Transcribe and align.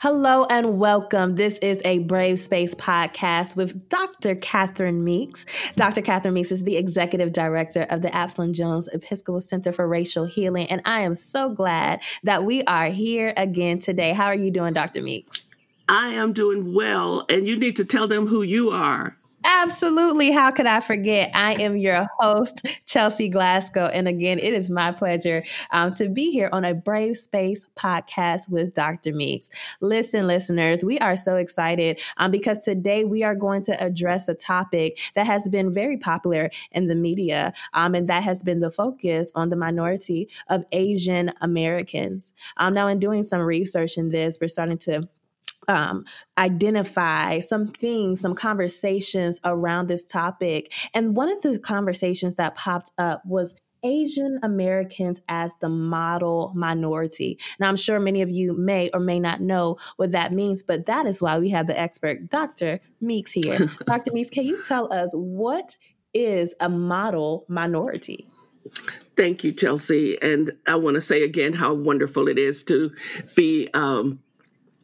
Hello 0.00 0.46
and 0.48 0.78
welcome. 0.78 1.34
This 1.34 1.58
is 1.58 1.80
a 1.84 1.98
Brave 1.98 2.38
Space 2.38 2.72
podcast 2.72 3.56
with 3.56 3.88
Dr. 3.88 4.36
Catherine 4.36 5.02
Meeks. 5.02 5.44
Dr. 5.74 6.02
Catherine 6.02 6.34
Meeks 6.34 6.52
is 6.52 6.62
the 6.62 6.76
executive 6.76 7.32
director 7.32 7.82
of 7.90 8.02
the 8.02 8.14
Absalom 8.14 8.52
Jones 8.52 8.86
Episcopal 8.92 9.40
Center 9.40 9.72
for 9.72 9.88
Racial 9.88 10.24
Healing. 10.24 10.68
And 10.68 10.82
I 10.84 11.00
am 11.00 11.16
so 11.16 11.52
glad 11.52 11.98
that 12.22 12.44
we 12.44 12.62
are 12.62 12.92
here 12.92 13.32
again 13.36 13.80
today. 13.80 14.12
How 14.12 14.26
are 14.26 14.36
you 14.36 14.52
doing, 14.52 14.72
Dr. 14.72 15.02
Meeks? 15.02 15.48
I 15.88 16.10
am 16.10 16.32
doing 16.32 16.74
well, 16.74 17.24
and 17.28 17.48
you 17.48 17.58
need 17.58 17.74
to 17.74 17.84
tell 17.84 18.06
them 18.06 18.28
who 18.28 18.42
you 18.42 18.70
are. 18.70 19.16
Absolutely. 19.50 20.30
How 20.30 20.50
could 20.50 20.66
I 20.66 20.80
forget? 20.80 21.30
I 21.34 21.54
am 21.54 21.78
your 21.78 22.06
host, 22.18 22.66
Chelsi 22.84 23.32
Glasgow. 23.32 23.86
And 23.86 24.06
again, 24.06 24.38
it 24.38 24.52
is 24.52 24.68
my 24.68 24.92
pleasure 24.92 25.42
um, 25.70 25.90
to 25.92 26.10
be 26.10 26.30
here 26.30 26.50
on 26.52 26.66
a 26.66 26.74
Brave 26.74 27.16
Space 27.16 27.64
podcast 27.74 28.50
with 28.50 28.74
Dr. 28.74 29.14
Meeks. 29.14 29.48
Listen, 29.80 30.26
listeners, 30.26 30.84
we 30.84 30.98
are 30.98 31.16
so 31.16 31.36
excited 31.36 31.98
um, 32.18 32.30
because 32.30 32.58
today 32.58 33.06
we 33.06 33.22
are 33.22 33.34
going 33.34 33.62
to 33.62 33.82
address 33.82 34.28
a 34.28 34.34
topic 34.34 34.98
that 35.14 35.26
has 35.26 35.48
been 35.48 35.72
very 35.72 35.96
popular 35.96 36.50
in 36.72 36.88
the 36.88 36.94
media, 36.94 37.54
um, 37.72 37.94
and 37.94 38.06
that 38.06 38.22
has 38.22 38.42
been 38.42 38.60
the 38.60 38.70
focus 38.70 39.32
on 39.34 39.48
the 39.48 39.56
minority 39.56 40.28
of 40.48 40.62
Asian 40.72 41.32
Americans. 41.40 42.34
Um, 42.58 42.74
now, 42.74 42.86
in 42.86 42.98
doing 42.98 43.22
some 43.22 43.40
research 43.40 43.96
in 43.96 44.10
this, 44.10 44.36
we're 44.42 44.48
starting 44.48 44.78
to 44.78 45.08
um, 45.68 46.04
identify 46.36 47.40
some 47.40 47.68
things, 47.68 48.20
some 48.20 48.34
conversations 48.34 49.40
around 49.44 49.86
this 49.86 50.04
topic. 50.04 50.72
And 50.94 51.14
one 51.14 51.30
of 51.30 51.42
the 51.42 51.58
conversations 51.58 52.34
that 52.36 52.56
popped 52.56 52.90
up 52.98 53.22
was 53.24 53.54
Asian 53.84 54.40
Americans 54.42 55.20
as 55.28 55.54
the 55.60 55.68
model 55.68 56.52
minority. 56.54 57.38
Now, 57.60 57.68
I'm 57.68 57.76
sure 57.76 58.00
many 58.00 58.22
of 58.22 58.30
you 58.30 58.54
may 58.54 58.90
or 58.92 59.00
may 59.00 59.20
not 59.20 59.40
know 59.40 59.76
what 59.96 60.12
that 60.12 60.32
means, 60.32 60.62
but 60.62 60.86
that 60.86 61.06
is 61.06 61.22
why 61.22 61.38
we 61.38 61.50
have 61.50 61.66
the 61.66 61.78
expert, 61.78 62.28
Dr. 62.28 62.80
Meeks, 63.00 63.30
here. 63.30 63.70
Dr. 63.86 64.12
Meeks, 64.12 64.30
can 64.30 64.44
you 64.44 64.60
tell 64.62 64.92
us 64.92 65.12
what 65.14 65.76
is 66.12 66.54
a 66.60 66.68
model 66.68 67.44
minority? 67.48 68.28
Thank 69.16 69.44
you, 69.44 69.52
Chelsi. 69.52 70.18
And 70.20 70.50
I 70.66 70.76
want 70.76 70.96
to 70.96 71.00
say 71.00 71.22
again 71.22 71.52
how 71.52 71.72
wonderful 71.74 72.28
it 72.28 72.38
is 72.38 72.62
to 72.64 72.90
be 73.34 73.68
um, 73.74 74.20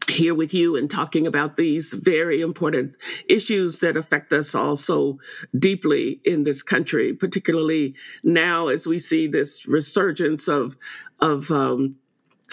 here 0.08 0.34
with 0.34 0.52
you 0.54 0.76
and 0.76 0.90
talking 0.90 1.26
about 1.26 1.56
these 1.56 1.92
very 1.94 2.40
important 2.40 2.94
issues 3.28 3.80
that 3.80 3.96
affect 3.96 4.32
us 4.32 4.54
all 4.54 4.76
so 4.76 5.18
deeply 5.58 6.20
in 6.24 6.44
this 6.44 6.62
country, 6.62 7.12
particularly 7.12 7.94
now 8.22 8.68
as 8.68 8.86
we 8.86 8.98
see 8.98 9.26
this 9.26 9.66
resurgence 9.66 10.48
of 10.48 10.76
of 11.20 11.50
um, 11.50 11.96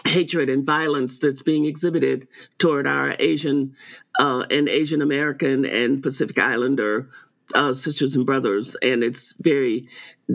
hatred 0.08 0.50
and 0.50 0.66
violence 0.66 1.20
that's 1.20 1.42
being 1.42 1.66
exhibited 1.66 2.28
toward 2.58 2.88
our 2.88 3.16
Asian 3.20 3.76
uh, 4.20 4.46
and 4.50 4.70
Asian 4.70 5.02
American 5.02 5.66
and 5.66 6.02
Pacific 6.02 6.38
Islander 6.38 7.10
uh, 7.54 7.74
sisters 7.74 8.16
and 8.16 8.26
brothers, 8.26 8.76
and 8.82 9.04
it's 9.04 9.34
very 9.40 9.88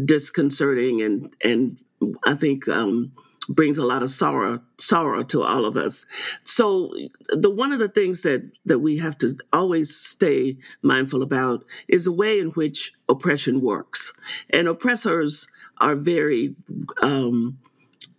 disconcerting 0.05 1.03
and 1.03 1.34
and 1.42 1.78
I 2.25 2.34
think. 2.34 2.69
Um, 2.69 3.12
brings 3.48 3.78
a 3.78 3.84
lot 3.84 4.02
of 4.02 4.11
sorrow 4.11 4.61
sorrow 4.78 5.22
to 5.25 5.42
all 5.42 5.64
of 5.64 5.77
us. 5.77 6.06
So 6.44 6.92
the 7.28 7.50
one 7.50 7.72
of 7.72 7.78
the 7.78 7.89
things 7.89 8.22
that 8.22 8.50
that 8.64 8.80
we 8.80 8.98
have 8.98 9.16
to 9.19 9.39
always 9.52 9.97
stay 9.97 10.56
mindful 10.83 11.22
about 11.22 11.64
is 11.89 12.05
the 12.05 12.12
way 12.12 12.39
in 12.39 12.48
which 12.50 12.92
oppression 13.08 13.61
works. 13.61 14.12
And 14.50 14.69
oppressors 14.69 15.48
are 15.79 15.95
very 15.95 16.55
um, 17.01 17.58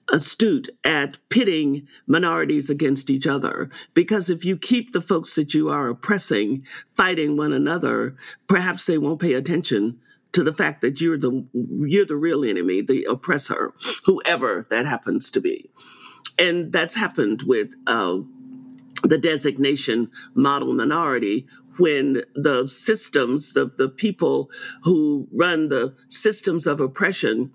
astute 0.09 0.69
at 0.83 1.17
pitting 1.29 1.87
minorities 2.05 2.69
against 2.69 3.09
each 3.09 3.27
other 3.27 3.69
because 3.93 4.29
if 4.29 4.45
you 4.45 4.57
keep 4.57 4.93
the 4.93 5.01
folks 5.01 5.35
that 5.35 5.53
you 5.53 5.67
are 5.69 5.89
oppressing 5.89 6.63
fighting 6.93 7.35
one 7.35 7.51
another 7.51 8.15
perhaps 8.47 8.85
they 8.85 8.97
won't 8.97 9.19
pay 9.19 9.33
attention 9.33 9.99
to 10.37 10.43
the 10.43 10.53
fact 10.53 10.81
that 10.81 11.01
you're 11.01 11.17
the 11.17 11.47
you're 11.51 12.05
the 12.05 12.15
real 12.15 12.45
enemy, 12.45 12.79
the 12.83 13.05
oppressor, 13.05 13.73
whoever 14.05 14.67
that 14.69 14.85
happens 14.85 15.31
to 15.31 15.41
be, 15.41 15.71
and 16.37 16.71
that's 16.71 16.93
happened 16.93 17.41
with 17.41 17.73
uh, 17.87 18.19
the 19.01 19.17
designation 19.17 20.09
model 20.35 20.75
minority 20.75 21.47
when 21.77 22.21
the 22.35 22.67
systems, 22.67 23.53
the 23.53 23.71
the 23.77 23.89
people 23.89 24.51
who 24.83 25.27
run 25.31 25.69
the 25.69 25.95
systems 26.07 26.67
of 26.67 26.79
oppression 26.79 27.51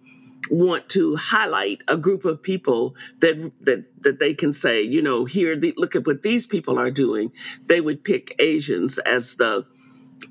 want 0.50 0.88
to 0.88 1.14
highlight 1.14 1.82
a 1.86 1.96
group 1.96 2.24
of 2.24 2.42
people 2.42 2.96
that 3.20 3.52
that 3.60 3.84
that 4.02 4.18
they 4.18 4.34
can 4.34 4.52
say, 4.52 4.82
you 4.82 5.00
know, 5.00 5.24
here, 5.24 5.56
the, 5.56 5.72
look 5.76 5.94
at 5.94 6.04
what 6.04 6.22
these 6.22 6.46
people 6.46 6.80
are 6.80 6.90
doing. 6.90 7.30
They 7.66 7.80
would 7.80 8.02
pick 8.02 8.34
Asians 8.40 8.98
as 8.98 9.36
the 9.36 9.66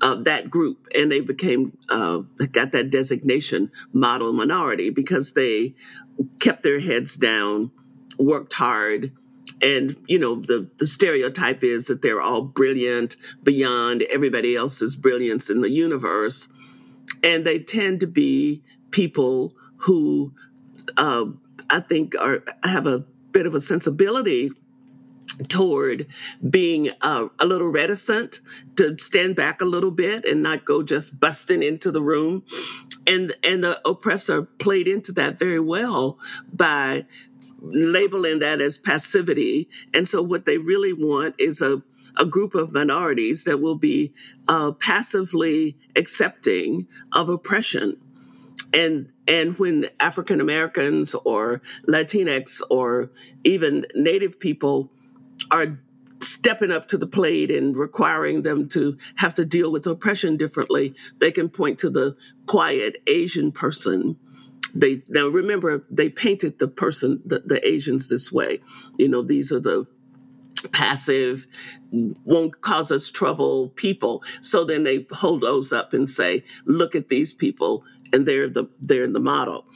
of 0.00 0.24
that 0.24 0.50
group, 0.50 0.86
and 0.94 1.10
they 1.10 1.20
became 1.20 1.76
uh, 1.88 2.18
got 2.52 2.72
that 2.72 2.90
designation 2.90 3.70
model 3.92 4.32
minority 4.32 4.90
because 4.90 5.32
they 5.32 5.74
kept 6.40 6.62
their 6.62 6.80
heads 6.80 7.16
down, 7.16 7.70
worked 8.18 8.52
hard, 8.54 9.12
and 9.60 9.96
you 10.06 10.18
know 10.18 10.36
the 10.36 10.68
the 10.78 10.86
stereotype 10.86 11.62
is 11.62 11.84
that 11.84 12.02
they're 12.02 12.20
all 12.20 12.42
brilliant 12.42 13.16
beyond 13.42 14.02
everybody 14.02 14.56
else's 14.56 14.96
brilliance 14.96 15.50
in 15.50 15.60
the 15.60 15.70
universe, 15.70 16.48
and 17.22 17.44
they 17.44 17.58
tend 17.58 18.00
to 18.00 18.06
be 18.06 18.62
people 18.90 19.54
who 19.76 20.32
uh, 20.96 21.24
I 21.70 21.80
think 21.80 22.14
are 22.20 22.42
have 22.64 22.86
a 22.86 23.04
bit 23.32 23.46
of 23.46 23.54
a 23.54 23.60
sensibility 23.60 24.50
toward 25.48 26.06
being 26.48 26.90
uh, 27.00 27.28
a 27.38 27.46
little 27.46 27.68
reticent 27.68 28.40
to 28.76 28.96
stand 28.98 29.36
back 29.36 29.60
a 29.60 29.64
little 29.64 29.90
bit 29.90 30.24
and 30.24 30.42
not 30.42 30.64
go 30.64 30.82
just 30.82 31.18
busting 31.18 31.62
into 31.62 31.90
the 31.90 32.02
room. 32.02 32.44
And 33.06 33.34
and 33.42 33.64
the 33.64 33.80
oppressor 33.88 34.42
played 34.42 34.86
into 34.86 35.12
that 35.12 35.38
very 35.38 35.60
well 35.60 36.18
by 36.52 37.06
labeling 37.60 38.38
that 38.40 38.60
as 38.60 38.78
passivity. 38.78 39.68
And 39.92 40.08
so 40.08 40.22
what 40.22 40.44
they 40.44 40.58
really 40.58 40.92
want 40.92 41.34
is 41.38 41.60
a 41.60 41.82
a 42.16 42.26
group 42.26 42.54
of 42.54 42.72
minorities 42.72 43.44
that 43.44 43.60
will 43.60 43.74
be 43.74 44.12
uh, 44.48 44.72
passively 44.72 45.78
accepting 45.96 46.86
of 47.12 47.28
oppression. 47.28 47.96
And 48.74 49.08
and 49.26 49.58
when 49.58 49.86
African 50.00 50.40
Americans 50.40 51.14
or 51.24 51.62
Latinx 51.86 52.60
or 52.70 53.10
even 53.44 53.86
Native 53.94 54.38
people 54.40 54.90
are 55.50 55.78
stepping 56.20 56.70
up 56.70 56.88
to 56.88 56.98
the 56.98 57.06
plate 57.06 57.50
and 57.50 57.76
requiring 57.76 58.42
them 58.42 58.68
to 58.68 58.96
have 59.16 59.34
to 59.34 59.44
deal 59.44 59.70
with 59.70 59.86
oppression 59.86 60.36
differently, 60.36 60.94
they 61.18 61.30
can 61.30 61.48
point 61.48 61.78
to 61.78 61.90
the 61.90 62.16
quiet 62.46 62.96
Asian 63.06 63.52
person. 63.52 64.16
They 64.74 65.02
now 65.08 65.28
remember 65.28 65.84
they 65.90 66.08
painted 66.08 66.58
the 66.58 66.68
person, 66.68 67.20
the, 67.24 67.40
the 67.40 67.66
Asians 67.66 68.08
this 68.08 68.32
way. 68.32 68.60
You 68.96 69.08
know, 69.08 69.22
these 69.22 69.52
are 69.52 69.60
the 69.60 69.86
passive, 70.70 71.46
won't 71.90 72.60
cause 72.60 72.92
us 72.92 73.10
trouble 73.10 73.68
people. 73.70 74.22
So 74.40 74.64
then 74.64 74.84
they 74.84 75.06
hold 75.10 75.42
those 75.42 75.72
up 75.72 75.92
and 75.92 76.08
say, 76.08 76.44
look 76.64 76.94
at 76.94 77.08
these 77.08 77.32
people 77.32 77.84
and 78.12 78.26
they're 78.26 78.48
the 78.48 78.66
they're 78.80 79.10
the 79.10 79.20
model 79.20 79.66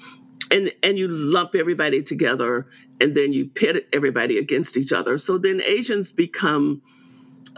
and 0.51 0.71
and 0.83 0.99
you 0.99 1.09
lump 1.09 1.55
everybody 1.55 2.03
together 2.03 2.67
and 3.01 3.15
then 3.15 3.33
you 3.33 3.47
pit 3.47 3.89
everybody 3.93 4.39
against 4.39 4.77
each 4.77 4.93
other. 4.93 5.19
So 5.19 5.39
then 5.39 5.61
asians 5.65 6.13
become 6.13 6.83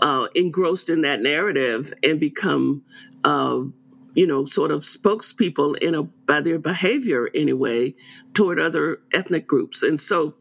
uh, 0.01 0.29
engrossed 0.35 0.89
in 0.89 1.03
that 1.03 1.21
narrative 1.21 1.93
and 2.03 2.21
become 2.21 2.83
uh, 3.25 3.61
you 4.15 4.27
know 4.27 4.45
sort 4.45 4.71
of 4.71 4.83
spokespeople 4.83 5.77
in 5.79 5.95
a 5.95 6.03
by 6.03 6.41
their 6.41 6.59
behavior 6.59 7.31
anyway 7.35 7.95
toward 8.35 8.59
other 8.59 9.01
ethnic 9.13 9.47
groups. 9.47 9.83
And 9.83 10.01
so 10.01 10.35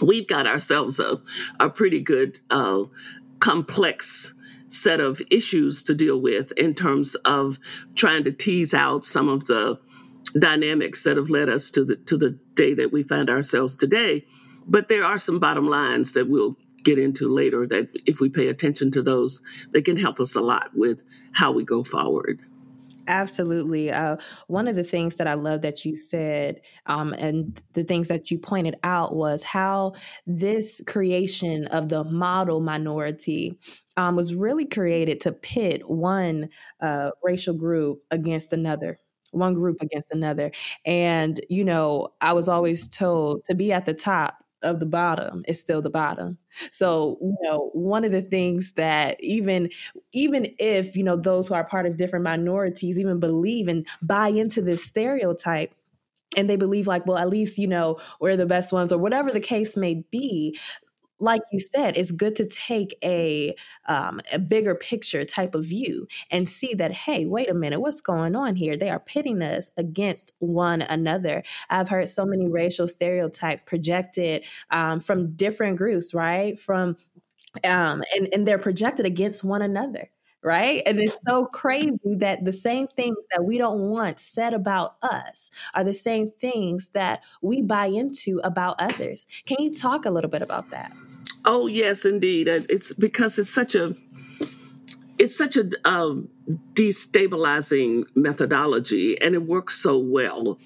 we've 0.00 0.26
got 0.26 0.46
ourselves 0.46 0.98
a, 0.98 1.20
a 1.60 1.70
pretty 1.70 2.00
good 2.00 2.40
uh, 2.50 2.84
complex 3.38 4.34
set 4.68 5.00
of 5.00 5.22
issues 5.30 5.82
to 5.84 5.94
deal 5.94 6.20
with 6.20 6.52
in 6.52 6.74
terms 6.74 7.14
of 7.24 7.58
trying 7.94 8.24
to 8.24 8.32
tease 8.32 8.74
out 8.74 9.04
some 9.04 9.28
of 9.28 9.44
the 9.46 9.78
dynamics 10.32 11.04
that 11.04 11.16
have 11.16 11.30
led 11.30 11.48
us 11.48 11.70
to 11.70 11.84
the 11.84 11.96
to 11.96 12.16
the 12.16 12.38
day 12.54 12.74
that 12.74 12.92
we 12.92 13.02
find 13.02 13.30
ourselves 13.30 13.76
today. 13.76 14.24
But 14.66 14.88
there 14.88 15.04
are 15.04 15.18
some 15.18 15.38
bottom 15.38 15.68
lines 15.68 16.12
that 16.12 16.28
we'll 16.28 16.56
get 16.82 16.98
into 16.98 17.28
later 17.28 17.66
that 17.66 17.88
if 18.06 18.20
we 18.20 18.28
pay 18.28 18.48
attention 18.48 18.90
to 18.92 19.02
those, 19.02 19.42
they 19.72 19.82
can 19.82 19.96
help 19.96 20.20
us 20.20 20.34
a 20.34 20.40
lot 20.40 20.70
with 20.74 21.02
how 21.32 21.52
we 21.52 21.64
go 21.64 21.82
forward. 21.82 22.44
Absolutely. 23.08 23.90
Uh, 23.92 24.16
one 24.48 24.66
of 24.66 24.74
the 24.74 24.84
things 24.84 25.16
that 25.16 25.28
I 25.28 25.34
love 25.34 25.62
that 25.62 25.84
you 25.84 25.96
said, 25.96 26.60
um, 26.86 27.12
and 27.12 27.60
the 27.72 27.84
things 27.84 28.08
that 28.08 28.30
you 28.30 28.38
pointed 28.38 28.76
out, 28.82 29.14
was 29.14 29.42
how 29.44 29.92
this 30.26 30.82
creation 30.86 31.66
of 31.66 31.88
the 31.88 32.02
model 32.04 32.60
minority 32.60 33.58
um, 33.96 34.16
was 34.16 34.34
really 34.34 34.64
created 34.64 35.20
to 35.20 35.32
pit 35.32 35.88
one 35.88 36.48
uh, 36.80 37.10
racial 37.22 37.54
group 37.54 38.02
against 38.10 38.52
another 38.52 38.98
one 39.36 39.54
group 39.54 39.78
against 39.80 40.10
another. 40.10 40.50
And, 40.84 41.40
you 41.48 41.64
know, 41.64 42.08
I 42.20 42.32
was 42.32 42.48
always 42.48 42.88
told 42.88 43.44
to 43.44 43.54
be 43.54 43.72
at 43.72 43.86
the 43.86 43.94
top 43.94 44.42
of 44.62 44.80
the 44.80 44.86
bottom 44.86 45.44
is 45.46 45.60
still 45.60 45.82
the 45.82 45.90
bottom. 45.90 46.38
So, 46.70 47.18
you 47.20 47.36
know, 47.42 47.70
one 47.74 48.04
of 48.04 48.12
the 48.12 48.22
things 48.22 48.72
that 48.74 49.16
even 49.20 49.70
even 50.12 50.46
if, 50.58 50.96
you 50.96 51.04
know, 51.04 51.16
those 51.16 51.48
who 51.48 51.54
are 51.54 51.64
part 51.64 51.86
of 51.86 51.98
different 51.98 52.24
minorities 52.24 52.98
even 52.98 53.20
believe 53.20 53.68
and 53.68 53.86
buy 54.02 54.28
into 54.28 54.62
this 54.62 54.84
stereotype, 54.84 55.72
and 56.36 56.50
they 56.50 56.56
believe 56.56 56.86
like 56.86 57.06
well 57.06 57.18
at 57.18 57.28
least 57.28 57.58
you 57.58 57.66
know 57.68 57.98
we're 58.20 58.36
the 58.36 58.46
best 58.46 58.72
ones 58.72 58.92
or 58.92 58.98
whatever 58.98 59.30
the 59.30 59.40
case 59.40 59.76
may 59.76 60.04
be 60.10 60.58
like 61.18 61.42
you 61.50 61.60
said, 61.60 61.96
it's 61.96 62.10
good 62.10 62.36
to 62.36 62.46
take 62.46 62.96
a 63.02 63.54
um, 63.86 64.20
a 64.32 64.38
bigger 64.38 64.74
picture 64.74 65.24
type 65.24 65.54
of 65.54 65.64
view 65.64 66.06
and 66.30 66.48
see 66.48 66.74
that 66.74 66.92
hey, 66.92 67.26
wait 67.26 67.48
a 67.48 67.54
minute, 67.54 67.80
what's 67.80 68.00
going 68.00 68.36
on 68.36 68.56
here? 68.56 68.76
They 68.76 68.90
are 68.90 69.00
pitting 69.00 69.42
us 69.42 69.70
against 69.76 70.32
one 70.38 70.82
another. 70.82 71.42
I've 71.70 71.88
heard 71.88 72.08
so 72.08 72.24
many 72.26 72.48
racial 72.48 72.88
stereotypes 72.88 73.62
projected 73.62 74.44
um, 74.70 75.00
from 75.00 75.32
different 75.36 75.78
groups, 75.78 76.12
right? 76.14 76.58
From 76.58 76.96
um, 77.64 78.02
and 78.16 78.28
and 78.32 78.48
they're 78.48 78.58
projected 78.58 79.06
against 79.06 79.44
one 79.44 79.62
another 79.62 80.10
right? 80.42 80.82
And 80.86 81.00
it's 81.00 81.18
so 81.26 81.46
crazy 81.46 81.98
that 82.18 82.44
the 82.44 82.52
same 82.52 82.86
things 82.86 83.16
that 83.32 83.44
we 83.44 83.58
don't 83.58 83.80
want 83.80 84.20
said 84.20 84.54
about 84.54 84.94
us 85.02 85.50
are 85.74 85.82
the 85.82 85.92
same 85.92 86.30
things 86.38 86.90
that 86.90 87.22
we 87.42 87.62
buy 87.62 87.86
into 87.86 88.40
about 88.44 88.76
others. 88.78 89.26
Can 89.44 89.56
you 89.58 89.72
talk 89.74 90.04
a 90.06 90.10
little 90.10 90.30
bit 90.30 90.42
about 90.42 90.70
that? 90.70 90.92
Oh 91.46 91.68
yes, 91.68 92.04
indeed. 92.04 92.48
It's 92.48 92.92
because 92.92 93.38
it's 93.38 93.54
such 93.54 93.76
a 93.76 93.94
it's 95.18 95.36
such 95.36 95.56
a 95.56 95.70
um, 95.84 96.28
destabilizing 96.74 98.04
methodology, 98.14 99.20
and 99.20 99.34
it 99.34 99.46
works 99.46 99.80
so 99.80 99.96
well. 99.96 100.58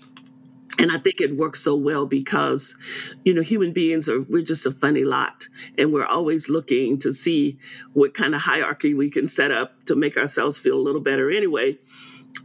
And 0.79 0.91
I 0.91 0.99
think 0.99 1.21
it 1.21 1.37
works 1.37 1.61
so 1.61 1.77
well 1.77 2.07
because, 2.07 2.75
you 3.23 3.35
know, 3.35 3.43
human 3.43 3.73
beings 3.73 4.09
are, 4.09 4.23
we're 4.23 4.43
just 4.43 4.65
a 4.65 4.71
funny 4.71 5.05
lot. 5.05 5.47
And 5.77 5.93
we're 5.93 6.07
always 6.07 6.49
looking 6.49 6.99
to 7.01 7.13
see 7.13 7.59
what 7.93 8.15
kind 8.15 8.35
of 8.35 8.41
hierarchy 8.41 8.95
we 8.95 9.11
can 9.11 9.29
set 9.29 9.51
up 9.51 9.85
to 9.85 9.95
make 9.95 10.17
ourselves 10.17 10.59
feel 10.59 10.79
a 10.79 10.81
little 10.81 11.03
better 11.03 11.31
anyway. 11.31 11.77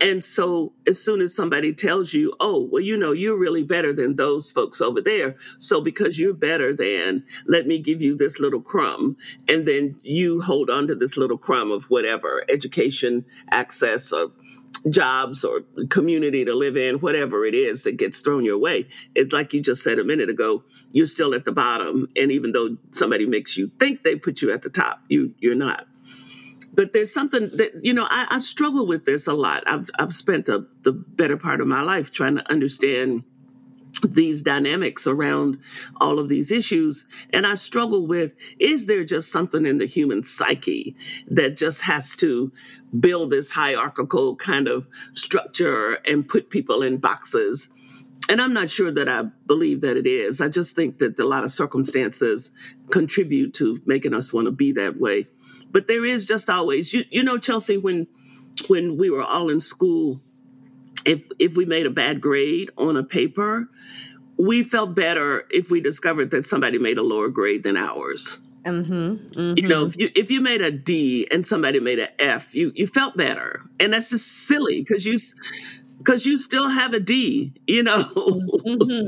And 0.02 0.24
so 0.24 0.74
as 0.88 1.02
soon 1.02 1.22
as 1.22 1.36
somebody 1.36 1.74
tells 1.74 2.14
you, 2.14 2.34
oh, 2.40 2.68
well, 2.72 2.82
you 2.82 2.98
know, 2.98 3.12
you're 3.12 3.38
really 3.38 3.64
better 3.64 3.94
than 3.94 4.16
those 4.16 4.52
folks 4.52 4.82
over 4.82 5.02
there. 5.02 5.36
So 5.60 5.82
because 5.82 6.20
you're 6.20 6.34
better 6.34 6.76
than, 6.76 7.24
let 7.46 7.66
me 7.66 7.80
give 7.80 8.02
you 8.02 8.16
this 8.18 8.40
little 8.40 8.62
crumb. 8.62 9.18
And 9.48 9.66
then 9.66 9.98
you 10.04 10.42
hold 10.42 10.70
on 10.70 10.88
to 10.88 10.96
this 10.96 11.18
little 11.18 11.38
crumb 11.38 11.72
of 11.72 11.86
whatever 11.86 12.44
education, 12.50 13.26
access, 13.50 14.12
or 14.12 14.32
jobs 14.90 15.44
or 15.44 15.62
community 15.90 16.46
to 16.46 16.54
live 16.54 16.78
in, 16.78 16.96
whatever 16.96 17.46
it 17.46 17.56
is 17.56 17.84
that 17.84 17.98
gets 17.98 18.20
thrown 18.20 18.46
your 18.46 18.58
way. 18.58 18.88
It's 19.16 19.34
like 19.34 19.54
you 19.54 19.62
just 19.62 19.84
said 19.84 20.00
a 20.00 20.04
minute 20.04 20.30
ago, 20.30 20.64
you're 20.92 21.08
still 21.08 21.34
at 21.34 21.46
the 21.46 21.52
bottom. 21.52 22.10
And 22.16 22.32
even 22.32 22.52
though 22.52 22.78
somebody 22.92 23.26
makes 23.26 23.58
you 23.58 23.72
think 23.80 24.04
they 24.04 24.16
put 24.16 24.42
you 24.42 24.52
at 24.52 24.62
the 24.62 24.70
top, 24.70 25.02
you 25.10 25.34
you're 25.40 25.56
not 25.56 25.88
but 26.76 26.94
there's 26.94 27.14
something 27.14 27.50
that 27.54 27.72
you 27.82 27.94
know 27.94 28.06
I, 28.10 28.28
I 28.30 28.40
struggle 28.40 28.86
with 28.86 29.06
this 29.06 29.28
a 29.28 29.34
lot. 29.34 29.64
I've 29.68 29.90
I've 29.98 30.14
spent 30.14 30.50
a, 30.50 30.66
the 30.84 30.92
better 30.92 31.38
part 31.38 31.62
of 31.62 31.68
my 31.68 31.82
life 31.82 32.12
trying 32.12 32.36
to 32.38 32.52
understand 32.52 33.24
these 34.04 34.42
dynamics 34.42 35.08
around 35.08 35.58
all 36.02 36.20
of 36.20 36.30
these 36.30 36.52
issues. 36.52 37.06
And 37.32 37.48
I 37.48 37.56
struggle 37.56 38.06
with 38.06 38.36
is 38.60 38.86
there 38.88 39.04
just 39.04 39.32
something 39.32 39.66
in 39.66 39.78
the 39.78 39.86
human 39.86 40.24
psyche 40.24 40.96
that 41.28 41.58
just 41.58 41.82
has 41.82 42.16
to 42.18 42.52
build 43.00 43.32
this 43.32 43.50
hierarchical 43.50 44.36
kind 44.36 44.68
of 44.68 44.88
structure 45.14 45.94
and 46.06 46.28
put 46.28 46.50
people 46.50 46.82
in 46.82 46.98
boxes? 46.98 47.70
And 48.28 48.42
I'm 48.42 48.54
not 48.54 48.72
sure 48.72 48.92
that 48.92 49.08
I 49.08 49.24
believe 49.46 49.82
that 49.82 49.98
it 49.98 50.08
is. 50.08 50.42
I 50.42 50.50
just 50.50 50.76
think 50.76 50.98
that 50.98 51.20
a 51.20 51.26
lot 51.26 51.44
of 51.44 51.52
circumstances 51.52 52.52
contribute 52.92 53.54
to 53.56 53.80
making 53.86 54.16
us 54.16 54.34
want 54.34 54.48
to 54.48 54.52
be 54.52 54.72
that 54.74 55.00
way. 55.00 55.28
But 55.76 55.88
there 55.88 56.06
is 56.06 56.26
just 56.26 56.50
always 56.50 56.94
you 56.94 57.04
you 57.10 57.22
know 57.22 57.38
Chelsi 57.38 57.76
when 57.82 58.08
when 58.70 58.96
we 58.96 59.10
were 59.10 59.24
all 59.24 59.50
in 59.50 59.60
school 59.60 60.22
if 61.06 61.22
if 61.38 61.58
we 61.58 61.66
made 61.66 61.86
a 61.86 61.90
bad 61.90 62.22
grade 62.22 62.72
on 62.78 62.96
a 62.96 63.04
paper, 63.04 63.68
we 64.38 64.64
felt 64.64 64.96
better 64.96 65.46
if 65.50 65.70
we 65.70 65.82
discovered 65.82 66.32
that 66.32 66.46
somebody 66.46 66.78
made 66.78 66.98
a 66.98 67.04
lower 67.04 67.28
grade 67.28 67.64
than 67.64 67.76
ours. 67.76 68.40
Mm-hmm, 68.64 68.94
mm-hmm. 68.94 69.58
You 69.58 69.68
know, 69.68 69.86
if 69.86 69.98
you 69.98 70.10
if 70.16 70.32
you 70.32 70.40
made 70.40 70.62
a 70.62 70.72
D 70.72 71.28
and 71.30 71.46
somebody 71.46 71.82
made 71.82 72.00
an 72.00 72.08
F, 72.20 72.56
you 72.56 72.72
you 72.74 72.88
felt 72.88 73.18
better, 73.18 73.62
and 73.78 73.92
that's 73.92 74.12
just 74.12 74.26
silly 74.48 74.80
because 74.80 75.06
you 75.06 75.18
because 75.98 76.26
you 76.26 76.38
still 76.38 76.70
have 76.70 76.94
a 76.94 77.00
D, 77.00 77.54
you 77.68 77.84
know. 77.84 78.04
mm-hmm. 78.04 79.06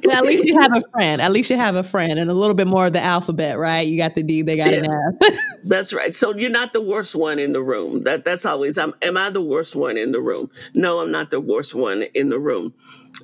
well, 0.04 0.16
at 0.16 0.24
least 0.24 0.44
you 0.44 0.60
have 0.60 0.76
a 0.76 0.80
friend. 0.90 1.20
At 1.20 1.32
least 1.32 1.50
you 1.50 1.56
have 1.56 1.74
a 1.74 1.82
friend 1.82 2.18
and 2.18 2.30
a 2.30 2.34
little 2.34 2.54
bit 2.54 2.66
more 2.66 2.86
of 2.86 2.92
the 2.92 3.00
alphabet, 3.00 3.58
right? 3.58 3.86
You 3.86 3.96
got 3.96 4.14
the 4.14 4.22
D, 4.22 4.42
they 4.42 4.56
got 4.56 4.72
yeah. 4.72 4.84
an 4.84 5.18
F. 5.22 5.34
that's 5.64 5.92
right. 5.92 6.14
So 6.14 6.34
you're 6.34 6.50
not 6.50 6.72
the 6.72 6.80
worst 6.80 7.14
one 7.14 7.38
in 7.38 7.52
the 7.52 7.62
room. 7.62 8.04
That 8.04 8.24
that's 8.24 8.46
always. 8.46 8.78
I'm, 8.78 8.94
am 9.02 9.16
I 9.16 9.30
the 9.30 9.40
worst 9.40 9.74
one 9.74 9.96
in 9.96 10.12
the 10.12 10.20
room? 10.20 10.50
No, 10.74 11.00
I'm 11.00 11.10
not 11.10 11.30
the 11.30 11.40
worst 11.40 11.74
one 11.74 12.04
in 12.14 12.28
the 12.28 12.38
room. 12.38 12.74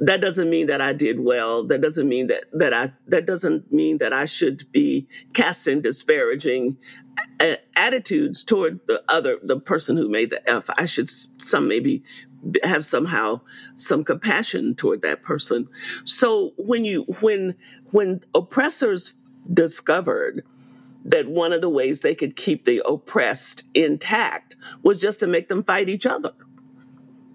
That 0.01 0.21
doesn't 0.21 0.51
mean 0.51 0.67
that 0.67 0.81
I 0.81 0.93
did 0.93 1.21
well. 1.21 1.65
That 1.67 1.81
doesn't 1.81 2.09
mean 2.09 2.27
that 2.29 2.45
that 2.53 2.75
I. 2.75 2.93
That 3.07 3.27
doesn't 3.27 3.73
mean 3.73 3.99
that 3.99 4.13
I 4.13 4.27
should 4.27 4.71
be 4.73 5.07
casting 5.33 5.81
disparaging 5.83 6.77
attitudes 7.77 8.43
toward 8.43 8.81
the 8.87 9.03
other 9.09 9.39
the 9.43 9.59
person 9.59 9.97
who 9.97 10.09
made 10.09 10.31
the 10.31 10.51
f 10.51 10.71
i 10.79 10.87
should 10.87 11.09
some 11.09 11.69
maybe 11.69 12.03
have 12.63 12.85
somehow 12.85 13.41
some 13.77 14.05
compassion 14.05 14.75
toward 14.75 15.03
that 15.03 15.23
person. 15.23 15.69
So 16.05 16.53
when 16.57 16.85
you 16.85 17.05
when 17.21 17.55
when 17.91 18.23
oppressors 18.35 19.13
discovered 19.53 20.45
that 21.05 21.29
one 21.29 21.53
of 21.53 21.61
the 21.61 21.69
ways 21.69 22.01
they 22.01 22.15
could 22.15 22.37
keep 22.37 22.65
the 22.65 22.83
oppressed 22.87 23.63
intact 23.75 24.57
was 24.83 25.01
just 25.01 25.21
to 25.21 25.27
make 25.27 25.49
them 25.49 25.63
fight 25.63 25.89
each 25.89 26.05
other. 26.05 26.33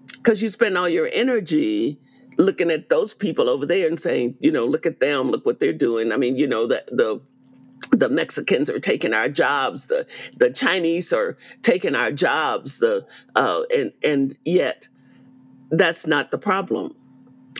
Because 0.08 0.42
you 0.42 0.50
spend 0.50 0.76
all 0.76 0.88
your 0.88 1.08
energy 1.12 1.98
looking 2.38 2.70
at 2.70 2.88
those 2.88 3.14
people 3.14 3.48
over 3.48 3.66
there 3.66 3.88
and 3.88 3.98
saying, 3.98 4.36
you 4.40 4.52
know, 4.52 4.66
look 4.66 4.86
at 4.86 5.00
them, 5.00 5.30
look 5.30 5.44
what 5.46 5.58
they're 5.58 5.72
doing. 5.72 6.12
I 6.12 6.16
mean, 6.16 6.36
you 6.36 6.46
know, 6.46 6.66
the 6.66 6.84
the 6.88 7.20
the 7.90 8.08
Mexicans 8.08 8.70
are 8.70 8.80
taking 8.80 9.12
our 9.12 9.28
jobs, 9.28 9.86
the 9.86 10.06
the 10.36 10.50
Chinese 10.50 11.12
are 11.12 11.36
taking 11.62 11.94
our 11.94 12.12
jobs, 12.12 12.78
the 12.78 13.06
uh, 13.34 13.62
and 13.74 13.92
and 14.02 14.36
yet 14.44 14.88
that's 15.72 16.06
not 16.06 16.30
the 16.30 16.38
problem. 16.38 16.94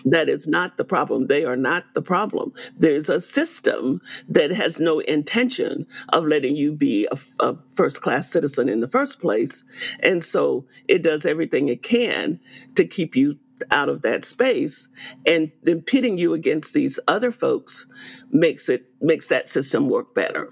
That 0.04 0.28
is 0.28 0.46
not 0.46 0.76
the 0.76 0.84
problem. 0.84 1.26
They 1.26 1.44
are 1.44 1.56
not 1.56 1.94
the 1.94 2.02
problem. 2.02 2.52
There's 2.76 3.08
a 3.08 3.20
system 3.20 4.00
that 4.28 4.50
has 4.50 4.80
no 4.80 5.00
intention 5.00 5.86
of 6.10 6.26
letting 6.26 6.56
you 6.56 6.72
be 6.72 7.08
a, 7.10 7.18
a 7.44 7.56
first 7.72 8.00
class 8.00 8.30
citizen 8.30 8.68
in 8.68 8.80
the 8.80 8.88
first 8.88 9.20
place. 9.20 9.64
And 10.00 10.22
so 10.22 10.66
it 10.88 11.02
does 11.02 11.24
everything 11.24 11.68
it 11.68 11.82
can 11.82 12.38
to 12.74 12.84
keep 12.84 13.16
you 13.16 13.38
out 13.70 13.88
of 13.88 14.02
that 14.02 14.24
space 14.24 14.88
and 15.24 15.52
then 15.62 15.80
pitting 15.82 16.18
you 16.18 16.34
against 16.34 16.74
these 16.74 16.98
other 17.06 17.30
folks 17.30 17.86
makes 18.30 18.68
it 18.68 18.90
makes 19.00 19.28
that 19.28 19.48
system 19.48 19.88
work 19.88 20.14
better 20.16 20.50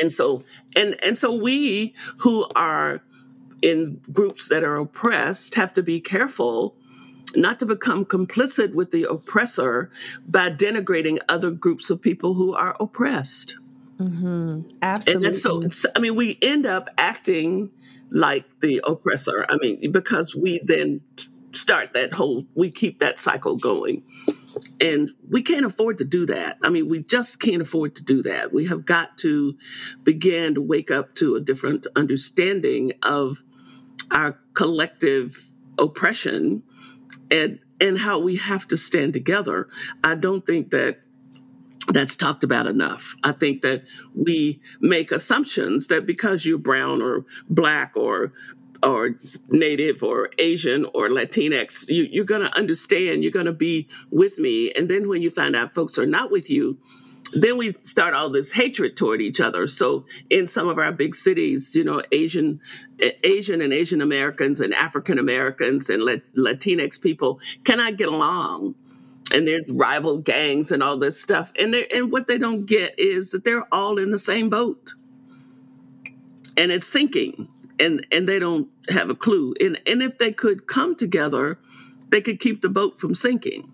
and 0.00 0.12
so 0.12 0.42
and 0.74 0.96
and 1.02 1.16
so 1.16 1.32
we 1.32 1.94
who 2.18 2.46
are 2.54 3.02
in 3.66 4.00
groups 4.12 4.48
that 4.48 4.62
are 4.62 4.76
oppressed 4.76 5.56
have 5.56 5.72
to 5.72 5.82
be 5.82 6.00
careful 6.00 6.76
not 7.34 7.58
to 7.58 7.66
become 7.66 8.04
complicit 8.04 8.72
with 8.74 8.92
the 8.92 9.02
oppressor 9.02 9.90
by 10.28 10.48
denigrating 10.48 11.18
other 11.28 11.50
groups 11.50 11.90
of 11.90 12.00
people 12.00 12.34
who 12.34 12.54
are 12.54 12.76
oppressed. 12.78 13.56
Mm-hmm. 13.98 14.60
Absolutely. 14.80 15.26
And 15.26 15.36
so, 15.72 15.90
I 15.96 15.98
mean, 15.98 16.14
we 16.14 16.38
end 16.40 16.64
up 16.64 16.88
acting 16.96 17.70
like 18.10 18.44
the 18.60 18.80
oppressor. 18.86 19.44
I 19.48 19.56
mean, 19.56 19.90
because 19.90 20.34
we 20.36 20.60
then 20.64 21.00
start 21.52 21.92
that 21.94 22.12
whole, 22.12 22.46
we 22.54 22.70
keep 22.70 23.00
that 23.00 23.18
cycle 23.18 23.56
going. 23.56 24.04
And 24.80 25.10
we 25.28 25.42
can't 25.42 25.66
afford 25.66 25.98
to 25.98 26.04
do 26.04 26.26
that. 26.26 26.58
I 26.62 26.70
mean, 26.70 26.88
we 26.88 27.02
just 27.02 27.40
can't 27.40 27.60
afford 27.60 27.96
to 27.96 28.04
do 28.04 28.22
that. 28.22 28.52
We 28.52 28.66
have 28.66 28.86
got 28.86 29.18
to 29.18 29.58
begin 30.04 30.54
to 30.54 30.62
wake 30.62 30.90
up 30.90 31.14
to 31.16 31.34
a 31.34 31.40
different 31.40 31.86
understanding 31.96 32.92
of 33.02 33.42
our 34.10 34.38
collective 34.54 35.50
oppression 35.78 36.62
and 37.30 37.58
and 37.80 37.98
how 37.98 38.18
we 38.18 38.36
have 38.36 38.66
to 38.68 38.76
stand 38.76 39.12
together. 39.12 39.68
I 40.02 40.14
don't 40.14 40.46
think 40.46 40.70
that 40.70 41.00
that's 41.88 42.16
talked 42.16 42.42
about 42.42 42.66
enough. 42.66 43.14
I 43.22 43.32
think 43.32 43.62
that 43.62 43.84
we 44.14 44.60
make 44.80 45.12
assumptions 45.12 45.86
that 45.88 46.06
because 46.06 46.44
you're 46.44 46.58
brown 46.58 47.02
or 47.02 47.24
black 47.48 47.92
or 47.94 48.32
or 48.82 49.16
native 49.48 50.02
or 50.02 50.30
Asian 50.38 50.84
or 50.86 51.08
Latinx, 51.08 51.88
you, 51.88 52.06
you're 52.10 52.24
going 52.24 52.42
to 52.42 52.56
understand, 52.56 53.22
you're 53.22 53.32
going 53.32 53.46
to 53.46 53.52
be 53.52 53.88
with 54.10 54.38
me. 54.38 54.70
And 54.72 54.88
then 54.88 55.08
when 55.08 55.22
you 55.22 55.30
find 55.30 55.56
out 55.56 55.74
folks 55.74 55.98
are 55.98 56.06
not 56.06 56.30
with 56.30 56.50
you, 56.50 56.78
then 57.32 57.56
we 57.56 57.72
start 57.72 58.14
all 58.14 58.30
this 58.30 58.52
hatred 58.52 58.96
toward 58.96 59.20
each 59.20 59.40
other. 59.40 59.66
So 59.66 60.04
in 60.30 60.46
some 60.46 60.68
of 60.68 60.78
our 60.78 60.92
big 60.92 61.14
cities, 61.14 61.74
you 61.74 61.84
know, 61.84 62.02
Asian, 62.12 62.60
Asian 63.24 63.60
and 63.60 63.72
Asian 63.72 64.00
Americans 64.00 64.60
and 64.60 64.72
African 64.72 65.18
Americans 65.18 65.90
and 65.90 66.02
Latinx 66.02 67.00
people 67.00 67.40
cannot 67.64 67.96
get 67.96 68.08
along 68.08 68.74
and 69.32 69.46
their 69.46 69.60
rival 69.68 70.18
gangs 70.18 70.70
and 70.70 70.82
all 70.82 70.96
this 70.96 71.20
stuff. 71.20 71.52
And 71.58 71.74
and 71.74 72.12
what 72.12 72.26
they 72.26 72.38
don't 72.38 72.66
get 72.66 72.98
is 72.98 73.32
that 73.32 73.44
they're 73.44 73.66
all 73.72 73.98
in 73.98 74.10
the 74.10 74.18
same 74.18 74.48
boat. 74.48 74.94
And 76.56 76.70
it's 76.70 76.86
sinking. 76.86 77.48
And 77.78 78.06
and 78.12 78.28
they 78.28 78.38
don't 78.38 78.68
have 78.88 79.10
a 79.10 79.14
clue. 79.14 79.54
And 79.60 79.80
and 79.86 80.02
if 80.02 80.18
they 80.18 80.32
could 80.32 80.66
come 80.66 80.94
together, 80.94 81.58
they 82.08 82.20
could 82.20 82.40
keep 82.40 82.62
the 82.62 82.68
boat 82.68 83.00
from 83.00 83.14
sinking. 83.14 83.70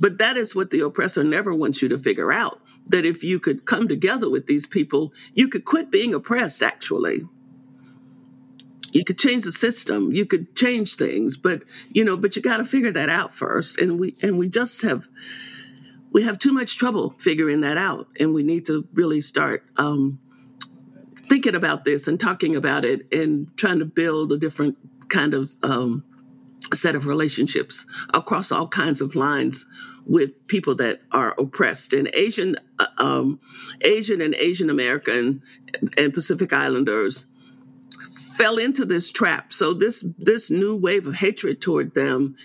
But 0.00 0.18
that 0.18 0.36
is 0.36 0.56
what 0.56 0.70
the 0.70 0.80
oppressor 0.80 1.22
never 1.22 1.54
wants 1.54 1.80
you 1.80 1.88
to 1.88 1.98
figure 1.98 2.32
out. 2.32 2.60
That 2.86 3.04
if 3.04 3.24
you 3.24 3.40
could 3.40 3.64
come 3.64 3.88
together 3.88 4.28
with 4.28 4.46
these 4.46 4.66
people, 4.66 5.12
you 5.32 5.48
could 5.48 5.64
quit 5.64 5.90
being 5.90 6.12
oppressed, 6.12 6.62
actually. 6.62 7.26
You 8.92 9.04
could 9.04 9.18
change 9.18 9.42
the 9.42 9.50
system 9.50 10.12
you 10.12 10.24
could 10.24 10.54
change 10.54 10.94
things 10.94 11.36
but 11.36 11.64
you 11.90 12.04
know 12.04 12.16
but 12.16 12.36
you 12.36 12.42
got 12.42 12.58
to 12.58 12.64
figure 12.64 12.92
that 12.92 13.08
out 13.08 13.34
first 13.34 13.76
and 13.80 13.98
we 13.98 14.14
and 14.22 14.38
we 14.38 14.48
just 14.48 14.82
have 14.82 15.08
we 16.14 16.22
have 16.22 16.38
too 16.38 16.52
much 16.52 16.78
trouble 16.78 17.10
figuring 17.18 17.60
that 17.62 17.76
out 17.76 18.06
and 18.20 18.32
we 18.32 18.44
need 18.44 18.64
to 18.66 18.86
really 18.94 19.20
start 19.20 19.66
um, 19.76 20.20
thinking 21.16 21.56
about 21.56 21.84
this 21.84 22.06
and 22.06 22.20
talking 22.20 22.54
about 22.54 22.84
it 22.84 23.12
and 23.12 23.54
trying 23.56 23.80
to 23.80 23.84
build 23.84 24.30
a 24.32 24.38
different 24.38 24.78
kind 25.08 25.34
of 25.34 25.54
um, 25.64 26.04
set 26.72 26.94
of 26.94 27.06
relationships 27.06 27.86
across 28.12 28.50
all 28.50 28.68
kinds 28.68 29.00
of 29.00 29.14
lines 29.14 29.66
with 30.06 30.46
people 30.48 30.74
that 30.74 31.00
are 31.12 31.34
oppressed 31.38 31.92
and 31.92 32.10
asian 32.14 32.56
uh, 32.78 32.86
um, 32.98 33.38
asian 33.82 34.20
and 34.20 34.34
asian 34.36 34.70
american 34.70 35.42
and 35.96 36.14
pacific 36.14 36.52
islanders 36.52 37.26
fell 38.36 38.58
into 38.58 38.84
this 38.84 39.10
trap. 39.10 39.52
So 39.52 39.74
this 39.74 40.04
this 40.18 40.50
new 40.50 40.76
wave 40.76 41.06
of 41.06 41.14
hatred 41.16 41.60
toward 41.60 41.94
them 41.94 42.36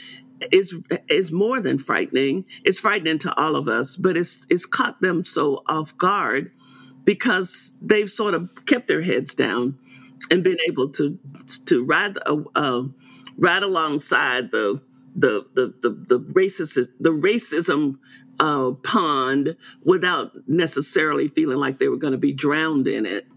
is 0.52 0.76
is 1.08 1.32
more 1.32 1.60
than 1.60 1.78
frightening. 1.78 2.46
It's 2.64 2.80
frightening 2.80 3.20
to 3.20 3.40
all 3.40 3.56
of 3.56 3.68
us, 3.68 3.96
but 3.96 4.18
it's 4.18 4.46
it's 4.50 4.66
caught 4.66 5.02
them 5.02 5.26
so 5.26 5.64
off 5.68 5.98
guard 5.98 6.52
because 7.06 7.74
they've 7.82 8.10
sort 8.10 8.34
of 8.34 8.66
kept 8.66 8.88
their 8.88 9.02
heads 9.02 9.34
down 9.34 9.78
and 10.30 10.44
been 10.44 10.60
able 10.68 10.90
to 10.90 11.18
to 11.66 11.84
ride 11.84 12.18
a, 12.26 12.44
uh, 12.56 12.84
ride 13.40 13.64
alongside 13.64 14.52
the 14.52 14.82
the 15.16 15.46
the 15.54 15.74
the, 15.82 15.90
the 15.90 16.20
racist 16.20 16.88
the 17.00 17.12
racism 17.12 17.98
uh, 18.40 18.72
pond 18.84 19.56
without 19.84 20.32
necessarily 20.48 21.28
feeling 21.28 21.58
like 21.58 21.78
they 21.78 21.90
were 21.90 21.98
going 21.98 22.14
to 22.14 22.20
be 22.20 22.34
drowned 22.34 22.88
in 22.88 23.06
it. 23.06 23.28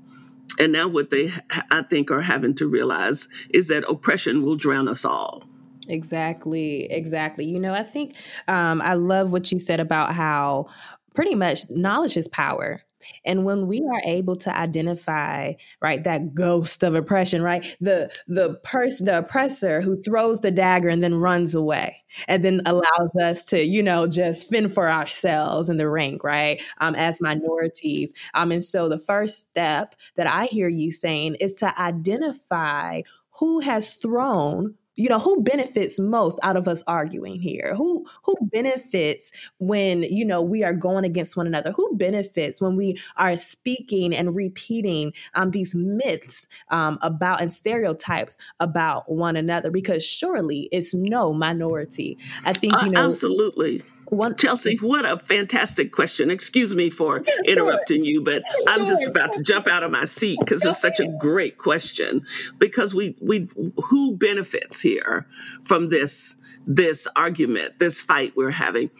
And 0.58 0.72
now, 0.72 0.86
what 0.86 1.10
they, 1.10 1.32
I 1.70 1.82
think, 1.82 2.10
are 2.10 2.20
having 2.20 2.54
to 2.56 2.68
realize 2.68 3.26
is 3.50 3.68
that 3.68 3.84
oppression 3.88 4.42
will 4.42 4.56
drown 4.56 4.88
us 4.88 5.04
all. 5.04 5.44
Exactly, 5.88 6.84
exactly. 6.90 7.44
You 7.46 7.58
know, 7.58 7.74
I 7.74 7.82
think 7.82 8.14
um, 8.48 8.80
I 8.82 8.94
love 8.94 9.30
what 9.30 9.50
you 9.50 9.58
said 9.58 9.80
about 9.80 10.14
how 10.14 10.66
pretty 11.14 11.34
much 11.34 11.68
knowledge 11.70 12.16
is 12.16 12.28
power. 12.28 12.82
And 13.24 13.44
when 13.44 13.66
we 13.66 13.80
are 13.80 14.00
able 14.04 14.36
to 14.36 14.56
identify, 14.56 15.52
right, 15.80 16.02
that 16.04 16.34
ghost 16.34 16.82
of 16.82 16.94
oppression, 16.94 17.42
right, 17.42 17.64
the 17.80 18.10
the 18.26 18.58
person, 18.64 19.06
the 19.06 19.18
oppressor 19.18 19.80
who 19.80 20.00
throws 20.02 20.40
the 20.40 20.50
dagger 20.50 20.88
and 20.88 21.02
then 21.02 21.14
runs 21.14 21.54
away, 21.54 22.04
and 22.28 22.44
then 22.44 22.62
allows 22.66 23.10
us 23.20 23.44
to, 23.46 23.62
you 23.62 23.82
know, 23.82 24.06
just 24.06 24.48
fend 24.48 24.72
for 24.72 24.90
ourselves 24.90 25.68
in 25.68 25.76
the 25.76 25.88
rank, 25.88 26.24
right, 26.24 26.60
um, 26.80 26.94
as 26.94 27.20
minorities. 27.20 28.12
Um, 28.34 28.52
and 28.52 28.62
so 28.62 28.88
the 28.88 28.98
first 28.98 29.40
step 29.40 29.94
that 30.16 30.26
I 30.26 30.46
hear 30.46 30.68
you 30.68 30.90
saying 30.90 31.36
is 31.40 31.54
to 31.56 31.80
identify 31.80 33.02
who 33.38 33.60
has 33.60 33.94
thrown 33.94 34.74
you 34.96 35.08
know 35.08 35.18
who 35.18 35.42
benefits 35.42 35.98
most 35.98 36.38
out 36.42 36.56
of 36.56 36.68
us 36.68 36.82
arguing 36.86 37.40
here? 37.40 37.74
Who 37.76 38.06
who 38.24 38.34
benefits 38.42 39.32
when 39.58 40.02
you 40.02 40.24
know 40.24 40.42
we 40.42 40.64
are 40.64 40.74
going 40.74 41.04
against 41.04 41.36
one 41.36 41.46
another? 41.46 41.72
Who 41.72 41.96
benefits 41.96 42.60
when 42.60 42.76
we 42.76 42.98
are 43.16 43.36
speaking 43.36 44.14
and 44.14 44.36
repeating 44.36 45.12
um, 45.34 45.50
these 45.50 45.74
myths 45.74 46.46
um, 46.70 46.98
about 47.02 47.40
and 47.40 47.52
stereotypes 47.52 48.36
about 48.60 49.10
one 49.10 49.36
another? 49.36 49.70
Because 49.70 50.04
surely 50.04 50.68
it's 50.72 50.94
no 50.94 51.32
minority. 51.32 52.18
I 52.44 52.52
think 52.52 52.74
you 52.82 52.90
know 52.90 53.02
uh, 53.02 53.06
absolutely 53.06 53.82
one, 54.12 54.34
Chelsi, 54.34 54.80
what 54.82 55.04
a 55.04 55.16
fantastic 55.16 55.90
question. 55.90 56.30
Excuse 56.30 56.74
me 56.74 56.90
for 56.90 57.24
interrupting 57.46 58.04
you, 58.04 58.22
but 58.22 58.42
I'm 58.68 58.86
just 58.86 59.04
about 59.04 59.32
to 59.32 59.42
jump 59.42 59.66
out 59.66 59.82
of 59.82 59.90
my 59.90 60.04
seat 60.04 60.38
because 60.40 60.64
it's 60.64 60.80
such 60.80 61.00
a 61.00 61.08
great 61.18 61.58
question. 61.58 62.24
Because 62.58 62.94
we 62.94 63.16
we 63.20 63.48
who 63.84 64.16
benefits 64.16 64.80
here 64.80 65.26
from 65.64 65.88
this 65.88 66.36
this 66.66 67.08
argument, 67.16 67.78
this 67.78 68.02
fight 68.02 68.34
we're 68.36 68.50
having? 68.50 68.90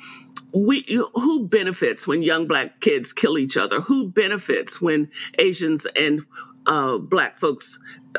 We 0.55 0.85
who 1.15 1.47
benefits 1.47 2.07
when 2.07 2.23
young 2.23 2.47
black 2.47 2.81
kids 2.81 3.13
kill 3.13 3.39
each 3.39 3.57
other? 3.57 3.81
Who 3.81 4.09
benefits 4.11 4.81
when 4.81 5.11
Asians 5.39 5.87
and 5.95 6.25
uh, 6.67 6.99
black 6.99 7.39
folks 7.39 7.79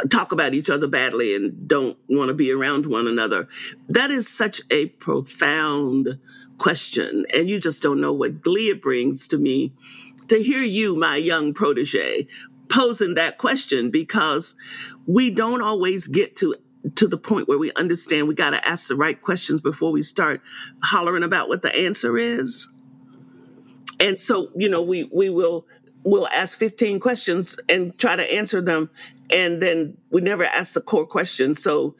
talk 0.10 0.32
about 0.32 0.54
each 0.54 0.70
other 0.70 0.88
badly 0.88 1.36
and 1.36 1.68
don't 1.68 1.98
want 2.10 2.30
to 2.30 2.34
be 2.34 2.52
around 2.52 2.86
one 2.86 3.08
another? 3.08 3.48
That 3.90 4.12
is 4.12 4.28
such 4.28 4.62
a 4.70 4.88
profound 4.88 6.20
question, 6.64 7.26
and 7.34 7.50
you 7.50 7.60
just 7.60 7.82
don't 7.82 8.00
know 8.00 8.14
what 8.14 8.42
glee 8.42 8.70
it 8.70 8.82
brings 8.82 9.28
to 9.28 9.38
me 9.38 9.74
to 10.30 10.42
hear 10.42 10.64
you, 10.64 10.96
my 10.96 11.18
young 11.18 11.54
protege, 11.54 12.26
posing 12.70 13.16
that 13.16 13.38
question 13.38 13.92
because 13.92 14.56
we 15.06 15.30
don't 15.30 15.62
always 15.62 16.08
get 16.08 16.38
to 16.38 16.56
to 16.96 17.06
the 17.06 17.18
point 17.18 17.50
where 17.50 17.58
we 17.58 17.74
understand 17.74 18.30
we 18.30 18.34
got 18.34 18.52
to 18.52 18.66
ask 18.66 18.88
the 18.88 18.96
right 18.96 19.22
questions 19.22 19.60
before 19.60 19.92
we 19.92 20.02
start 20.02 20.40
hollering 20.82 21.24
about 21.24 21.50
what 21.50 21.64
the 21.64 21.76
answer 21.76 22.18
is. 22.18 22.70
And 24.00 24.18
so, 24.18 24.50
you 24.56 24.70
know, 24.70 24.82
we 24.82 25.04
we 25.14 25.30
will 25.30 25.68
we'll 26.06 26.30
ask 26.30 26.58
15 26.58 27.02
questions 27.02 27.60
and 27.68 27.98
try 27.98 28.16
to 28.16 28.34
answer 28.34 28.62
them 28.62 28.90
and 29.30 29.62
then 29.62 29.98
we 30.12 30.22
never 30.22 30.46
ask 30.46 30.76
the 30.76 30.82
core 30.82 31.06
question. 31.06 31.56
So 31.56 31.96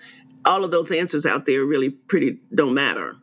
all 0.46 0.64
of 0.64 0.72
those 0.72 0.90
answers 0.90 1.26
out 1.26 1.46
there 1.46 1.66
really 1.66 1.90
pretty 1.90 2.40
don't 2.56 2.74
matter 2.74 3.18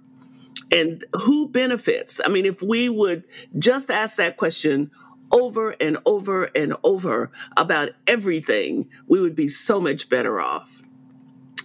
and 0.71 1.05
who 1.23 1.49
benefits? 1.49 2.21
I 2.25 2.29
mean, 2.29 2.47
if 2.47 2.63
we 2.63 2.89
would 2.89 3.25
just 3.59 3.91
ask 3.91 4.17
that 4.17 4.37
question 4.37 4.91
over 5.33 5.71
and 5.81 5.99
over 6.05 6.45
and 6.45 6.75
over 6.83 7.31
about 7.57 7.91
everything, 8.07 8.89
we 9.07 9.21
would 9.21 9.37
be 9.37 9.49
so 9.49 9.81
much 9.81 10.09
better 10.09 10.41
off. 10.41 10.83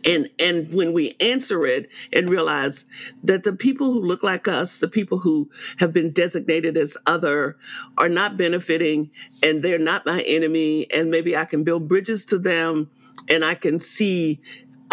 And 0.07 0.29
and 0.37 0.71
when 0.71 0.93
we 0.93 1.15
answer 1.19 1.65
it 1.65 1.89
and 2.13 2.29
realize 2.29 2.85
that 3.23 3.43
the 3.43 3.53
people 3.53 3.91
who 3.91 4.01
look 4.01 4.21
like 4.21 4.47
us, 4.47 4.77
the 4.77 4.87
people 4.87 5.17
who 5.17 5.49
have 5.77 5.93
been 5.93 6.11
designated 6.11 6.77
as 6.77 6.95
other, 7.07 7.57
are 7.97 8.09
not 8.09 8.37
benefiting, 8.37 9.09
and 9.41 9.63
they're 9.63 9.79
not 9.79 10.05
my 10.05 10.21
enemy, 10.21 10.85
and 10.91 11.09
maybe 11.09 11.35
I 11.35 11.45
can 11.45 11.63
build 11.63 11.87
bridges 11.87 12.23
to 12.25 12.37
them, 12.37 12.91
and 13.29 13.43
I 13.43 13.55
can 13.55 13.79
see 13.79 14.41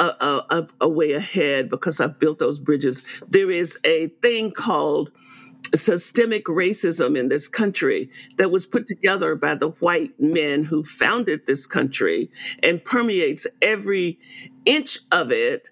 a, 0.06 0.42
a, 0.50 0.68
a 0.82 0.88
way 0.88 1.12
ahead 1.12 1.70
because 1.70 2.00
I've 2.00 2.18
built 2.18 2.38
those 2.38 2.58
bridges. 2.58 3.06
There 3.28 3.50
is 3.50 3.78
a 3.84 4.08
thing 4.22 4.52
called 4.52 5.10
systemic 5.74 6.44
racism 6.46 7.18
in 7.18 7.28
this 7.28 7.48
country 7.48 8.10
that 8.36 8.50
was 8.50 8.66
put 8.66 8.86
together 8.86 9.34
by 9.34 9.54
the 9.54 9.70
white 9.80 10.12
men 10.20 10.64
who 10.64 10.82
founded 10.82 11.46
this 11.46 11.66
country 11.66 12.30
and 12.62 12.84
permeates 12.84 13.46
every 13.62 14.18
inch 14.64 14.98
of 15.12 15.30
it 15.30 15.68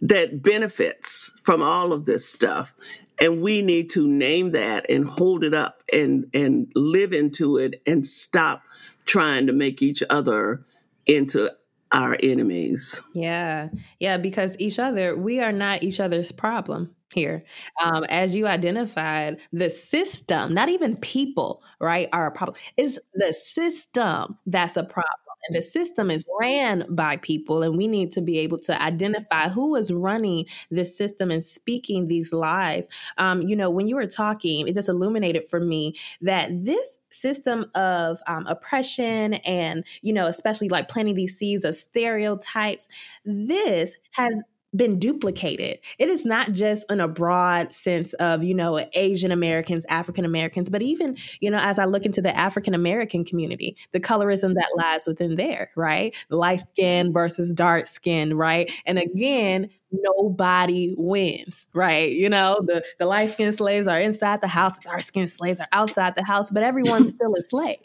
that 0.00 0.42
benefits 0.42 1.32
from 1.42 1.62
all 1.62 1.92
of 1.92 2.06
this 2.06 2.28
stuff 2.28 2.74
and 3.20 3.42
we 3.42 3.62
need 3.62 3.90
to 3.90 4.08
name 4.08 4.50
that 4.50 4.88
and 4.90 5.06
hold 5.06 5.44
it 5.44 5.54
up 5.54 5.82
and 5.92 6.26
and 6.34 6.70
live 6.74 7.12
into 7.12 7.56
it 7.56 7.80
and 7.86 8.06
stop 8.06 8.62
trying 9.04 9.46
to 9.46 9.52
make 9.52 9.82
each 9.82 10.02
other 10.10 10.64
into 11.06 11.50
our 11.92 12.16
enemies. 12.22 13.00
Yeah. 13.14 13.68
Yeah. 14.00 14.16
Because 14.16 14.56
each 14.58 14.78
other, 14.78 15.16
we 15.16 15.40
are 15.40 15.52
not 15.52 15.82
each 15.82 16.00
other's 16.00 16.32
problem 16.32 16.94
here. 17.12 17.44
Um, 17.82 18.04
as 18.04 18.34
you 18.34 18.46
identified, 18.46 19.38
the 19.52 19.70
system, 19.70 20.54
not 20.54 20.68
even 20.68 20.96
people, 20.96 21.62
right, 21.80 22.08
are 22.12 22.26
a 22.26 22.30
problem. 22.32 22.56
Is 22.76 22.98
the 23.14 23.32
system 23.32 24.38
that's 24.46 24.76
a 24.76 24.84
problem. 24.84 25.12
And 25.48 25.56
the 25.56 25.62
system 25.62 26.10
is 26.10 26.24
ran 26.40 26.84
by 26.90 27.16
people, 27.16 27.62
and 27.62 27.76
we 27.76 27.88
need 27.88 28.12
to 28.12 28.20
be 28.20 28.38
able 28.38 28.58
to 28.60 28.80
identify 28.80 29.48
who 29.48 29.74
is 29.76 29.92
running 29.92 30.46
this 30.70 30.96
system 30.96 31.30
and 31.30 31.44
speaking 31.44 32.06
these 32.08 32.32
lies. 32.32 32.88
Um, 33.18 33.42
you 33.42 33.56
know, 33.56 33.70
when 33.70 33.86
you 33.88 33.96
were 33.96 34.06
talking, 34.06 34.68
it 34.68 34.74
just 34.74 34.88
illuminated 34.88 35.44
for 35.48 35.60
me 35.60 35.94
that 36.20 36.50
this 36.64 37.00
system 37.10 37.66
of 37.74 38.20
um, 38.26 38.46
oppression 38.46 39.34
and, 39.34 39.84
you 40.00 40.12
know, 40.12 40.26
especially 40.26 40.68
like 40.68 40.88
planting 40.88 41.14
these 41.14 41.36
seeds 41.36 41.64
of 41.64 41.74
stereotypes, 41.76 42.88
this 43.24 43.96
has 44.12 44.42
been 44.74 44.98
duplicated. 44.98 45.78
It 45.98 46.08
is 46.08 46.24
not 46.24 46.52
just 46.52 46.90
in 46.90 47.00
a 47.00 47.08
broad 47.08 47.72
sense 47.72 48.14
of, 48.14 48.42
you 48.42 48.54
know, 48.54 48.84
Asian 48.94 49.30
Americans, 49.30 49.84
African 49.88 50.24
Americans, 50.24 50.70
but 50.70 50.82
even, 50.82 51.16
you 51.40 51.50
know, 51.50 51.58
as 51.58 51.78
I 51.78 51.84
look 51.84 52.06
into 52.06 52.22
the 52.22 52.36
African 52.36 52.74
American 52.74 53.24
community, 53.24 53.76
the 53.92 54.00
colorism 54.00 54.54
that 54.54 54.64
mm-hmm. 54.64 54.80
lies 54.80 55.06
within 55.06 55.36
there, 55.36 55.70
right? 55.76 56.14
Light 56.30 56.60
skin 56.60 57.06
mm-hmm. 57.06 57.12
versus 57.14 57.52
dark 57.52 57.86
skin, 57.86 58.34
right? 58.34 58.70
And 58.86 58.98
again, 58.98 59.68
nobody 59.92 60.94
wins, 60.96 61.66
right? 61.74 62.10
You 62.10 62.28
know, 62.28 62.60
the, 62.64 62.84
the 62.98 63.06
light 63.06 63.30
skinned 63.30 63.54
slaves 63.54 63.86
are 63.86 64.00
inside 64.00 64.40
the 64.40 64.48
house, 64.48 64.78
the 64.78 64.84
dark 64.84 65.02
skinned 65.02 65.30
slaves 65.30 65.60
are 65.60 65.68
outside 65.72 66.14
the 66.14 66.24
house, 66.24 66.50
but 66.50 66.62
everyone's 66.62 67.10
still 67.12 67.34
a 67.34 67.42
slave. 67.44 67.78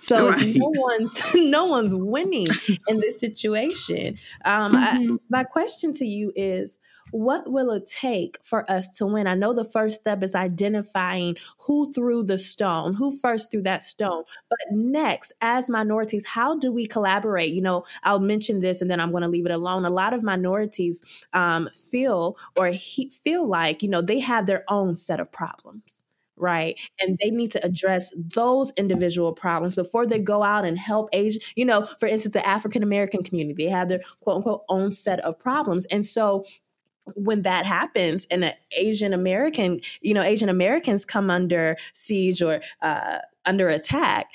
So 0.00 0.28
right. 0.30 0.56
no 0.56 0.72
one's 0.74 1.22
no 1.34 1.64
one's 1.66 1.94
winning 1.94 2.46
in 2.86 3.00
this 3.00 3.18
situation. 3.18 4.18
Um, 4.44 4.74
mm-hmm. 4.74 5.12
I, 5.14 5.16
my 5.28 5.44
question 5.44 5.92
to 5.94 6.06
you 6.06 6.32
is, 6.36 6.78
what 7.10 7.50
will 7.50 7.70
it 7.70 7.86
take 7.86 8.38
for 8.42 8.70
us 8.70 8.88
to 8.98 9.06
win? 9.06 9.26
I 9.26 9.34
know 9.34 9.52
the 9.52 9.64
first 9.64 10.00
step 10.00 10.22
is 10.22 10.34
identifying 10.34 11.36
who 11.58 11.92
threw 11.92 12.22
the 12.22 12.38
stone, 12.38 12.94
who 12.94 13.16
first 13.16 13.50
threw 13.50 13.62
that 13.62 13.82
stone. 13.82 14.24
But 14.48 14.58
next, 14.70 15.32
as 15.40 15.70
minorities, 15.70 16.26
how 16.26 16.56
do 16.56 16.72
we 16.72 16.86
collaborate? 16.86 17.52
You 17.52 17.62
know, 17.62 17.84
I'll 18.02 18.20
mention 18.20 18.60
this 18.60 18.82
and 18.82 18.90
then 18.90 19.00
I'm 19.00 19.10
going 19.10 19.22
to 19.22 19.28
leave 19.28 19.46
it 19.46 19.52
alone. 19.52 19.84
A 19.84 19.90
lot 19.90 20.12
of 20.12 20.22
minorities 20.22 21.02
um, 21.32 21.68
feel 21.72 22.36
or 22.58 22.68
he, 22.68 23.10
feel 23.10 23.46
like, 23.46 23.82
you 23.82 23.88
know, 23.88 24.02
they 24.02 24.20
have 24.20 24.46
their 24.46 24.64
own 24.68 24.96
set 24.96 25.20
of 25.20 25.32
problems 25.32 26.02
right? 26.40 26.78
And 27.00 27.18
they 27.22 27.30
need 27.30 27.50
to 27.52 27.64
address 27.64 28.12
those 28.16 28.70
individual 28.76 29.32
problems 29.32 29.74
before 29.74 30.06
they 30.06 30.18
go 30.20 30.42
out 30.42 30.64
and 30.64 30.78
help 30.78 31.08
Asian, 31.12 31.40
you 31.56 31.64
know, 31.64 31.86
for 31.98 32.06
instance, 32.06 32.32
the 32.32 32.46
African 32.46 32.82
American 32.82 33.22
community, 33.22 33.64
they 33.64 33.70
have 33.70 33.88
their 33.88 34.00
quote 34.20 34.36
unquote 34.36 34.64
own 34.68 34.90
set 34.90 35.20
of 35.20 35.38
problems. 35.38 35.86
And 35.86 36.04
so 36.04 36.44
when 37.14 37.42
that 37.42 37.66
happens 37.66 38.26
and 38.30 38.44
an 38.44 38.52
Asian 38.76 39.12
American, 39.12 39.80
you 40.00 40.14
know, 40.14 40.22
Asian 40.22 40.48
Americans 40.48 41.04
come 41.04 41.30
under 41.30 41.76
siege 41.92 42.42
or 42.42 42.60
uh, 42.82 43.18
under 43.46 43.68
attack, 43.68 44.26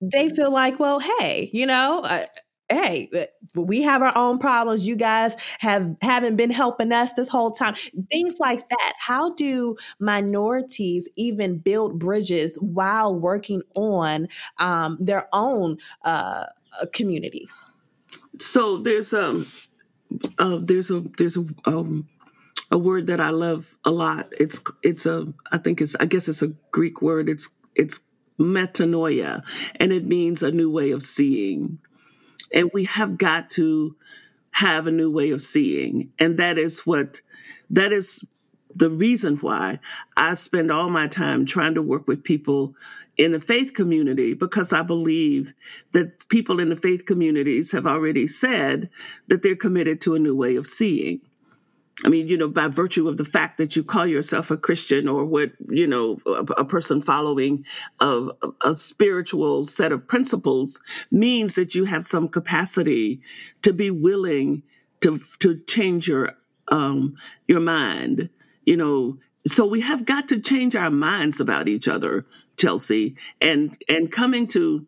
they 0.00 0.28
feel 0.28 0.50
like, 0.52 0.78
well, 0.78 0.98
hey, 1.00 1.50
you 1.52 1.66
know, 1.66 2.00
uh, 2.00 2.26
hey, 2.68 3.08
uh, 3.14 3.60
we 3.60 3.82
have 3.82 4.02
our 4.02 4.16
own 4.16 4.38
problems. 4.38 4.86
You 4.86 4.96
guys 4.96 5.36
have 5.58 5.96
haven't 6.00 6.36
been 6.36 6.50
helping 6.50 6.92
us 6.92 7.12
this 7.12 7.28
whole 7.28 7.50
time. 7.50 7.74
Things 8.10 8.36
like 8.40 8.68
that. 8.68 8.92
How 8.98 9.34
do 9.34 9.76
minorities 9.98 11.08
even 11.16 11.58
build 11.58 11.98
bridges 11.98 12.56
while 12.60 13.14
working 13.14 13.62
on 13.76 14.28
um, 14.58 14.98
their 15.00 15.28
own 15.32 15.78
uh, 16.04 16.46
uh 16.80 16.86
communities? 16.92 17.70
So 18.40 18.78
there's 18.78 19.12
um 19.14 19.46
uh, 20.38 20.58
there's 20.60 20.90
a 20.90 21.00
there's 21.18 21.36
a 21.36 21.44
um, 21.66 22.08
a 22.70 22.78
word 22.78 23.06
that 23.08 23.20
I 23.20 23.30
love 23.30 23.76
a 23.84 23.90
lot. 23.90 24.28
It's 24.32 24.60
it's 24.82 25.06
a 25.06 25.26
I 25.52 25.58
think 25.58 25.80
it's 25.80 25.94
I 25.96 26.06
guess 26.06 26.28
it's 26.28 26.42
a 26.42 26.52
Greek 26.70 27.02
word. 27.02 27.28
It's 27.28 27.48
it's 27.74 28.00
metanoia, 28.38 29.42
and 29.76 29.92
it 29.92 30.04
means 30.04 30.42
a 30.42 30.50
new 30.50 30.70
way 30.70 30.90
of 30.90 31.02
seeing. 31.02 31.78
And 32.52 32.70
we 32.72 32.84
have 32.84 33.18
got 33.18 33.50
to 33.50 33.96
have 34.52 34.86
a 34.86 34.92
new 34.92 35.10
way 35.10 35.30
of 35.30 35.42
seeing. 35.42 36.12
And 36.18 36.38
that 36.38 36.58
is 36.58 36.80
what, 36.80 37.20
that 37.70 37.92
is 37.92 38.24
the 38.74 38.90
reason 38.90 39.36
why 39.36 39.78
I 40.16 40.34
spend 40.34 40.70
all 40.70 40.90
my 40.90 41.06
time 41.06 41.46
trying 41.46 41.74
to 41.74 41.82
work 41.82 42.06
with 42.06 42.24
people 42.24 42.74
in 43.16 43.32
the 43.32 43.40
faith 43.40 43.74
community 43.74 44.34
because 44.34 44.72
I 44.72 44.82
believe 44.82 45.54
that 45.92 46.28
people 46.28 46.58
in 46.58 46.68
the 46.68 46.76
faith 46.76 47.06
communities 47.06 47.70
have 47.72 47.86
already 47.86 48.26
said 48.26 48.90
that 49.28 49.42
they're 49.42 49.54
committed 49.54 50.00
to 50.02 50.14
a 50.14 50.18
new 50.18 50.34
way 50.34 50.56
of 50.56 50.66
seeing. 50.66 51.20
I 52.02 52.08
mean, 52.08 52.26
you 52.26 52.36
know, 52.36 52.48
by 52.48 52.66
virtue 52.66 53.08
of 53.08 53.18
the 53.18 53.24
fact 53.24 53.58
that 53.58 53.76
you 53.76 53.84
call 53.84 54.06
yourself 54.06 54.50
a 54.50 54.56
Christian 54.56 55.06
or 55.06 55.24
what, 55.24 55.52
you 55.68 55.86
know, 55.86 56.18
a, 56.26 56.62
a 56.62 56.64
person 56.64 57.00
following 57.00 57.64
a, 58.00 58.30
a, 58.64 58.74
spiritual 58.74 59.68
set 59.68 59.92
of 59.92 60.06
principles 60.06 60.82
means 61.12 61.54
that 61.54 61.74
you 61.74 61.84
have 61.84 62.04
some 62.04 62.28
capacity 62.28 63.20
to 63.62 63.72
be 63.72 63.90
willing 63.90 64.62
to 65.02 65.20
to 65.38 65.60
change 65.66 66.08
your 66.08 66.32
um 66.68 67.14
your 67.46 67.60
mind, 67.60 68.28
you 68.64 68.76
know. 68.76 69.18
So 69.46 69.66
we 69.66 69.82
have 69.82 70.06
got 70.06 70.28
to 70.28 70.40
change 70.40 70.74
our 70.74 70.90
minds 70.90 71.38
about 71.38 71.68
each 71.68 71.86
other, 71.86 72.26
Chelsi, 72.56 73.16
and 73.40 73.76
and 73.88 74.10
coming 74.10 74.46
to 74.48 74.86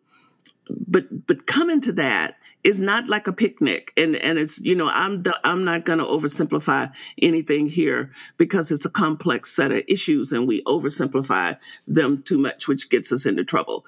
but 0.69 1.27
but 1.27 1.45
coming 1.45 1.81
to 1.81 1.91
that 1.93 2.35
is 2.63 2.81
not 2.81 3.07
like 3.07 3.27
a 3.27 3.33
picnic. 3.33 3.93
And 3.95 4.15
and 4.17 4.37
it's 4.37 4.59
you 4.59 4.75
know 4.75 4.89
i'm 4.91 5.23
i'm 5.43 5.63
not 5.63 5.85
going 5.85 5.99
to 5.99 6.05
oversimplify 6.05 6.91
anything 7.21 7.67
here 7.67 8.11
because 8.37 8.71
it's 8.71 8.85
a 8.85 8.89
complex 8.89 9.55
set 9.55 9.71
of 9.71 9.83
issues 9.87 10.31
and 10.31 10.47
we 10.47 10.63
oversimplify 10.63 11.57
them 11.87 12.23
too 12.23 12.37
much 12.37 12.67
which 12.67 12.89
gets 12.89 13.11
us 13.11 13.25
into 13.25 13.43
trouble. 13.43 13.85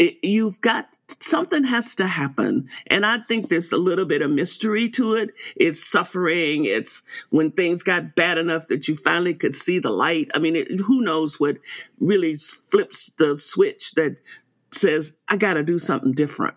It, 0.00 0.18
you've 0.22 0.60
got 0.60 0.88
something 1.20 1.62
has 1.62 1.94
to 1.94 2.08
happen. 2.08 2.68
And 2.88 3.06
i 3.06 3.18
think 3.18 3.48
there's 3.48 3.72
a 3.72 3.76
little 3.76 4.04
bit 4.04 4.22
of 4.22 4.30
mystery 4.30 4.88
to 4.90 5.14
it. 5.14 5.30
It's 5.56 5.84
suffering. 5.84 6.64
It's 6.64 7.02
when 7.30 7.50
things 7.50 7.82
got 7.82 8.14
bad 8.14 8.38
enough 8.38 8.68
that 8.68 8.88
you 8.88 8.94
finally 8.94 9.34
could 9.34 9.56
see 9.56 9.78
the 9.80 9.90
light. 9.90 10.30
I 10.34 10.38
mean 10.38 10.54
it, 10.54 10.80
who 10.80 11.02
knows 11.02 11.40
what 11.40 11.58
really 11.98 12.36
flips 12.36 13.10
the 13.18 13.36
switch 13.36 13.92
that 13.92 14.16
says 14.70 15.14
i 15.28 15.36
got 15.36 15.54
to 15.54 15.62
do 15.62 15.78
something 15.78 16.12
different 16.12 16.54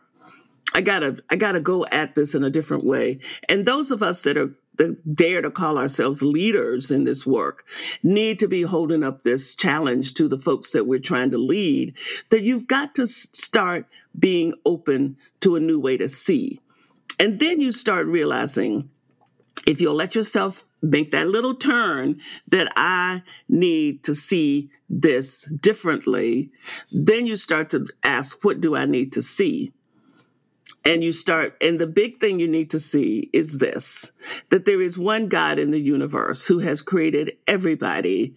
I 0.71 0.81
gotta, 0.81 1.17
I 1.31 1.35
gotta 1.35 1.59
go 1.59 1.85
at 1.87 2.13
this 2.13 2.35
in 2.35 2.43
a 2.43 2.49
different 2.51 2.85
way. 2.85 3.19
And 3.47 3.65
those 3.65 3.89
of 3.89 4.03
us 4.03 4.21
that 4.21 4.37
are 4.37 4.53
that 4.79 5.15
dare 5.15 5.41
to 5.41 5.51
call 5.51 5.77
ourselves 5.77 6.23
leaders 6.23 6.89
in 6.89 7.03
this 7.03 7.25
work 7.25 7.65
need 8.01 8.39
to 8.39 8.47
be 8.47 8.63
holding 8.63 9.03
up 9.03 9.21
this 9.21 9.53
challenge 9.53 10.15
to 10.15 10.27
the 10.27 10.37
folks 10.37 10.71
that 10.71 10.87
we're 10.87 10.99
trying 10.99 11.31
to 11.31 11.37
lead 11.37 11.93
that 12.29 12.43
you've 12.43 12.67
got 12.67 12.95
to 12.95 13.05
start 13.05 13.85
being 14.17 14.53
open 14.65 15.17
to 15.41 15.55
a 15.55 15.59
new 15.59 15.79
way 15.79 15.97
to 15.97 16.09
see. 16.09 16.59
And 17.19 17.39
then 17.39 17.59
you 17.59 17.73
start 17.73 18.07
realizing 18.07 18.89
if 19.67 19.81
you'll 19.81 19.95
let 19.95 20.15
yourself 20.15 20.63
make 20.81 21.11
that 21.11 21.27
little 21.27 21.55
turn 21.55 22.19
that 22.47 22.71
I 22.75 23.23
need 23.47 24.03
to 24.05 24.15
see 24.15 24.69
this 24.89 25.43
differently, 25.43 26.51
then 26.91 27.25
you 27.25 27.35
start 27.35 27.69
to 27.71 27.85
ask, 28.03 28.43
what 28.43 28.61
do 28.61 28.75
I 28.75 28.85
need 28.85 29.13
to 29.13 29.21
see? 29.21 29.73
and 30.85 31.03
you 31.03 31.11
start 31.11 31.55
and 31.61 31.79
the 31.79 31.87
big 31.87 32.19
thing 32.19 32.39
you 32.39 32.47
need 32.47 32.69
to 32.69 32.79
see 32.79 33.29
is 33.33 33.57
this 33.57 34.11
that 34.49 34.65
there 34.65 34.81
is 34.81 34.97
one 34.97 35.27
god 35.27 35.59
in 35.59 35.71
the 35.71 35.79
universe 35.79 36.45
who 36.45 36.59
has 36.59 36.81
created 36.81 37.37
everybody 37.47 38.33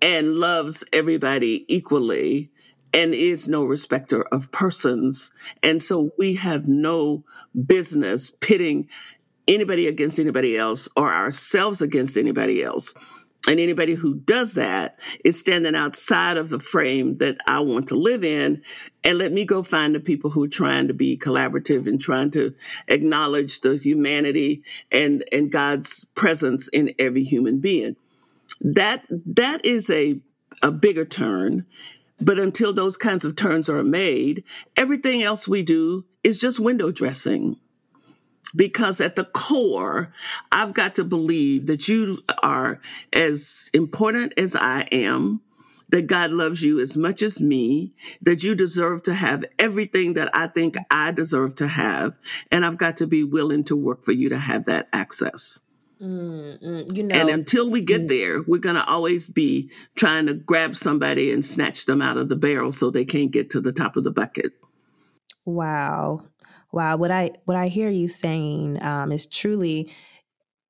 and 0.00 0.36
loves 0.36 0.84
everybody 0.92 1.64
equally 1.68 2.50
and 2.92 3.12
is 3.12 3.48
no 3.48 3.64
respecter 3.64 4.22
of 4.22 4.52
persons 4.52 5.32
and 5.62 5.82
so 5.82 6.10
we 6.16 6.34
have 6.34 6.68
no 6.68 7.24
business 7.66 8.30
pitting 8.30 8.88
anybody 9.48 9.86
against 9.86 10.18
anybody 10.18 10.56
else 10.56 10.88
or 10.96 11.10
ourselves 11.10 11.82
against 11.82 12.16
anybody 12.16 12.62
else 12.62 12.94
and 13.46 13.60
anybody 13.60 13.94
who 13.94 14.14
does 14.14 14.54
that 14.54 14.98
is 15.24 15.38
standing 15.38 15.74
outside 15.74 16.36
of 16.36 16.48
the 16.48 16.58
frame 16.58 17.18
that 17.18 17.36
I 17.46 17.60
want 17.60 17.88
to 17.88 17.94
live 17.94 18.24
in. 18.24 18.62
And 19.02 19.18
let 19.18 19.32
me 19.32 19.44
go 19.44 19.62
find 19.62 19.94
the 19.94 20.00
people 20.00 20.30
who 20.30 20.44
are 20.44 20.48
trying 20.48 20.88
to 20.88 20.94
be 20.94 21.18
collaborative 21.18 21.86
and 21.86 22.00
trying 22.00 22.30
to 22.32 22.54
acknowledge 22.88 23.60
the 23.60 23.76
humanity 23.76 24.62
and, 24.90 25.24
and 25.30 25.52
God's 25.52 26.04
presence 26.14 26.68
in 26.68 26.94
every 26.98 27.22
human 27.22 27.60
being. 27.60 27.96
That 28.60 29.04
that 29.10 29.64
is 29.64 29.90
a 29.90 30.20
a 30.62 30.70
bigger 30.70 31.04
turn. 31.04 31.66
But 32.20 32.38
until 32.38 32.72
those 32.72 32.96
kinds 32.96 33.24
of 33.24 33.34
turns 33.34 33.68
are 33.68 33.82
made, 33.82 34.44
everything 34.76 35.22
else 35.22 35.48
we 35.48 35.64
do 35.64 36.04
is 36.22 36.38
just 36.38 36.60
window 36.60 36.92
dressing 36.92 37.56
because 38.54 39.00
at 39.00 39.16
the 39.16 39.24
core, 39.24 40.12
I've 40.52 40.74
got 40.74 40.94
to 40.96 41.04
believe 41.04 41.66
that 41.66 41.88
you 41.88 42.18
are 42.42 42.80
as 43.12 43.70
important 43.74 44.34
as 44.36 44.54
I 44.54 44.82
am, 44.92 45.40
that 45.88 46.06
God 46.06 46.30
loves 46.30 46.62
you 46.62 46.80
as 46.80 46.96
much 46.96 47.22
as 47.22 47.40
me, 47.40 47.92
that 48.22 48.42
you 48.42 48.54
deserve 48.54 49.02
to 49.04 49.14
have 49.14 49.44
everything 49.58 50.14
that 50.14 50.30
I 50.34 50.48
think 50.48 50.76
I 50.90 51.12
deserve 51.12 51.56
to 51.56 51.68
have. 51.68 52.14
And 52.50 52.64
I've 52.64 52.78
got 52.78 52.98
to 52.98 53.06
be 53.06 53.24
willing 53.24 53.64
to 53.64 53.76
work 53.76 54.04
for 54.04 54.12
you 54.12 54.28
to 54.30 54.38
have 54.38 54.64
that 54.64 54.88
access. 54.92 55.60
Mm, 56.00 56.94
you 56.94 57.04
know, 57.04 57.14
and 57.14 57.30
until 57.30 57.70
we 57.70 57.80
get 57.80 58.02
mm. 58.02 58.08
there, 58.08 58.42
we're 58.42 58.58
going 58.58 58.74
to 58.74 58.84
always 58.86 59.26
be 59.26 59.70
trying 59.94 60.26
to 60.26 60.34
grab 60.34 60.76
somebody 60.76 61.32
and 61.32 61.44
snatch 61.44 61.86
them 61.86 62.02
out 62.02 62.16
of 62.16 62.28
the 62.28 62.36
barrel 62.36 62.72
so 62.72 62.90
they 62.90 63.04
can't 63.04 63.30
get 63.30 63.50
to 63.50 63.60
the 63.60 63.72
top 63.72 63.96
of 63.96 64.04
the 64.04 64.10
bucket. 64.10 64.52
Wow. 65.44 66.24
Wow, 66.74 66.96
what 66.96 67.12
I 67.12 67.30
what 67.44 67.56
I 67.56 67.68
hear 67.68 67.88
you 67.88 68.08
saying 68.08 68.82
um, 68.82 69.12
is 69.12 69.26
truly 69.26 69.92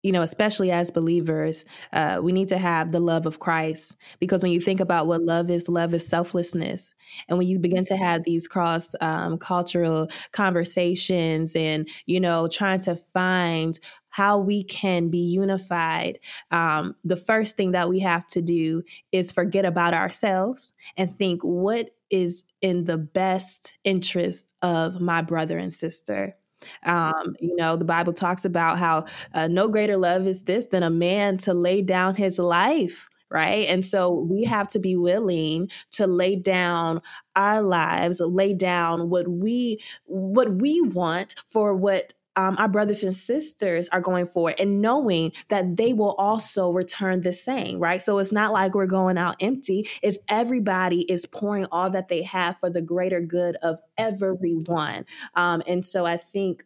you 0.03 0.13
know, 0.13 0.21
especially 0.21 0.71
as 0.71 0.91
believers, 0.91 1.65
uh, 1.95 2.21
we 2.23 2.31
need 2.31 2.49
to 2.49 2.59
have 2.59 2.93
the 2.93 3.01
love 3.01 3.25
of 3.25 3.41
Christ 3.41 3.97
because 4.21 4.43
when 4.43 4.53
you 4.53 4.61
think 4.61 4.81
about 4.81 5.07
what 5.07 5.23
love 5.23 5.51
is, 5.51 5.67
love 5.67 5.95
is 5.95 6.07
selflessness. 6.07 6.93
And 7.27 7.39
when 7.39 7.49
you 7.49 7.59
begin 7.59 7.87
to 7.87 7.97
have 7.97 8.23
these 8.23 8.47
cross 8.47 8.95
um, 9.01 9.39
cultural 9.39 10.11
conversations 10.33 11.57
and, 11.57 11.89
you 12.05 12.21
know, 12.21 12.49
trying 12.49 12.81
to 12.81 12.97
find 12.97 13.81
how 14.11 14.39
we 14.39 14.63
can 14.65 15.09
be 15.09 15.21
unified, 15.21 16.19
um, 16.51 16.95
the 17.03 17.17
first 17.17 17.57
thing 17.57 17.73
that 17.73 17.89
we 17.89 18.01
have 18.01 18.27
to 18.27 18.43
do 18.43 18.83
is 19.11 19.33
forget 19.33 19.65
about 19.65 19.95
ourselves 19.95 20.75
and 20.99 21.11
think 21.17 21.41
what 21.43 21.94
is 22.11 22.45
in 22.61 22.85
the 22.85 22.99
best 22.99 23.77
interest 23.85 24.49
of 24.63 25.01
my 25.01 25.23
brother 25.23 25.59
and 25.59 25.73
sister. 25.73 26.37
Um, 26.85 27.35
you 27.41 27.55
know, 27.57 27.77
the 27.77 27.85
Bible 27.85 28.13
talks 28.13 28.45
about 28.45 28.79
how 28.79 29.05
uh, 29.35 29.49
no 29.49 29.69
greater 29.69 29.97
love 29.97 30.27
is 30.27 30.45
this 30.45 30.67
than 30.67 30.83
a 30.83 30.91
man 30.91 31.37
to 31.39 31.53
lay 31.55 31.83
down 31.83 32.15
his 32.15 32.39
life 32.39 33.09
right? 33.31 33.67
And 33.69 33.85
so 33.85 34.13
we 34.13 34.45
have 34.45 34.69
to 34.69 34.79
be 34.79 34.95
willing 34.95 35.69
to 35.93 36.07
lay 36.07 36.37
down 36.37 37.01
our 37.35 37.63
lives, 37.63 38.21
lay 38.21 38.55
down 38.55 39.11
what 39.11 39.27
we 39.27 39.81
what 40.05 40.55
we 40.55 40.81
want 40.83 41.35
for 41.47 41.75
what 41.75 42.13
um, 42.37 42.57
our 42.59 42.69
brothers 42.69 43.03
and 43.03 43.15
sisters 43.15 43.89
are 43.89 44.01
going 44.01 44.27
for 44.27 44.55
and 44.59 44.81
knowing 44.81 45.33
that 45.49 45.77
they 45.77 45.93
will 45.93 46.13
also 46.13 46.71
return 46.71 47.23
the 47.23 47.33
same, 47.33 47.79
right? 47.79 48.01
So 48.01 48.19
it's 48.19 48.33
not 48.33 48.53
like 48.53 48.75
we're 48.75 48.87
going 48.87 49.19
out 49.19 49.37
empty. 49.41 49.89
It's 50.03 50.19
everybody 50.29 51.03
is 51.03 51.27
pouring 51.27 51.67
all 51.71 51.91
that 51.91 52.09
they 52.09 52.23
have 52.23 52.59
for 52.59 52.71
the 52.71 52.83
greater 52.83 53.21
good 53.21 53.57
of 53.63 53.79
everyone. 53.97 55.07
Um, 55.35 55.63
and 55.67 55.87
so 55.87 56.07
I 56.07 56.17
think 56.17 56.65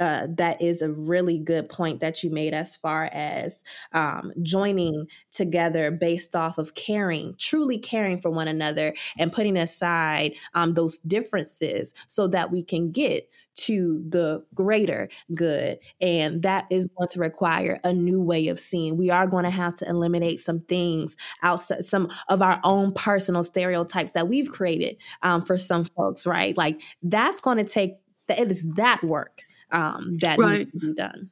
uh, 0.00 0.26
that 0.36 0.60
is 0.60 0.82
a 0.82 0.90
really 0.92 1.38
good 1.38 1.68
point 1.68 2.00
that 2.00 2.22
you 2.22 2.30
made 2.30 2.52
as 2.52 2.76
far 2.76 3.04
as 3.12 3.64
um, 3.92 4.32
joining 4.42 5.06
together 5.32 5.90
based 5.90 6.34
off 6.34 6.58
of 6.58 6.74
caring, 6.74 7.34
truly 7.38 7.78
caring 7.78 8.18
for 8.18 8.30
one 8.30 8.48
another, 8.48 8.94
and 9.18 9.32
putting 9.32 9.56
aside 9.56 10.32
um, 10.54 10.74
those 10.74 10.98
differences 11.00 11.94
so 12.06 12.28
that 12.28 12.50
we 12.50 12.62
can 12.62 12.90
get 12.90 13.30
to 13.54 14.04
the 14.10 14.44
greater 14.54 15.08
good. 15.34 15.78
And 16.00 16.42
that 16.42 16.66
is 16.70 16.88
going 16.88 17.08
to 17.08 17.20
require 17.20 17.80
a 17.84 17.92
new 17.92 18.20
way 18.20 18.48
of 18.48 18.60
seeing. 18.60 18.98
We 18.98 19.08
are 19.08 19.26
going 19.26 19.44
to 19.44 19.50
have 19.50 19.74
to 19.76 19.88
eliminate 19.88 20.40
some 20.40 20.60
things 20.60 21.16
outside, 21.42 21.84
some 21.84 22.10
of 22.28 22.42
our 22.42 22.60
own 22.64 22.92
personal 22.92 23.44
stereotypes 23.44 24.10
that 24.10 24.28
we've 24.28 24.50
created 24.52 24.96
um, 25.22 25.42
for 25.42 25.56
some 25.56 25.84
folks, 25.84 26.26
right? 26.26 26.54
Like 26.54 26.82
that's 27.02 27.40
going 27.40 27.56
to 27.56 27.64
take, 27.64 27.94
it 28.28 28.50
is 28.50 28.66
that 28.74 29.02
work 29.02 29.45
um, 29.70 30.16
that 30.18 30.38
right. 30.38 30.60
needs 30.60 30.70
to 30.72 30.78
be 30.78 30.94
done. 30.94 31.30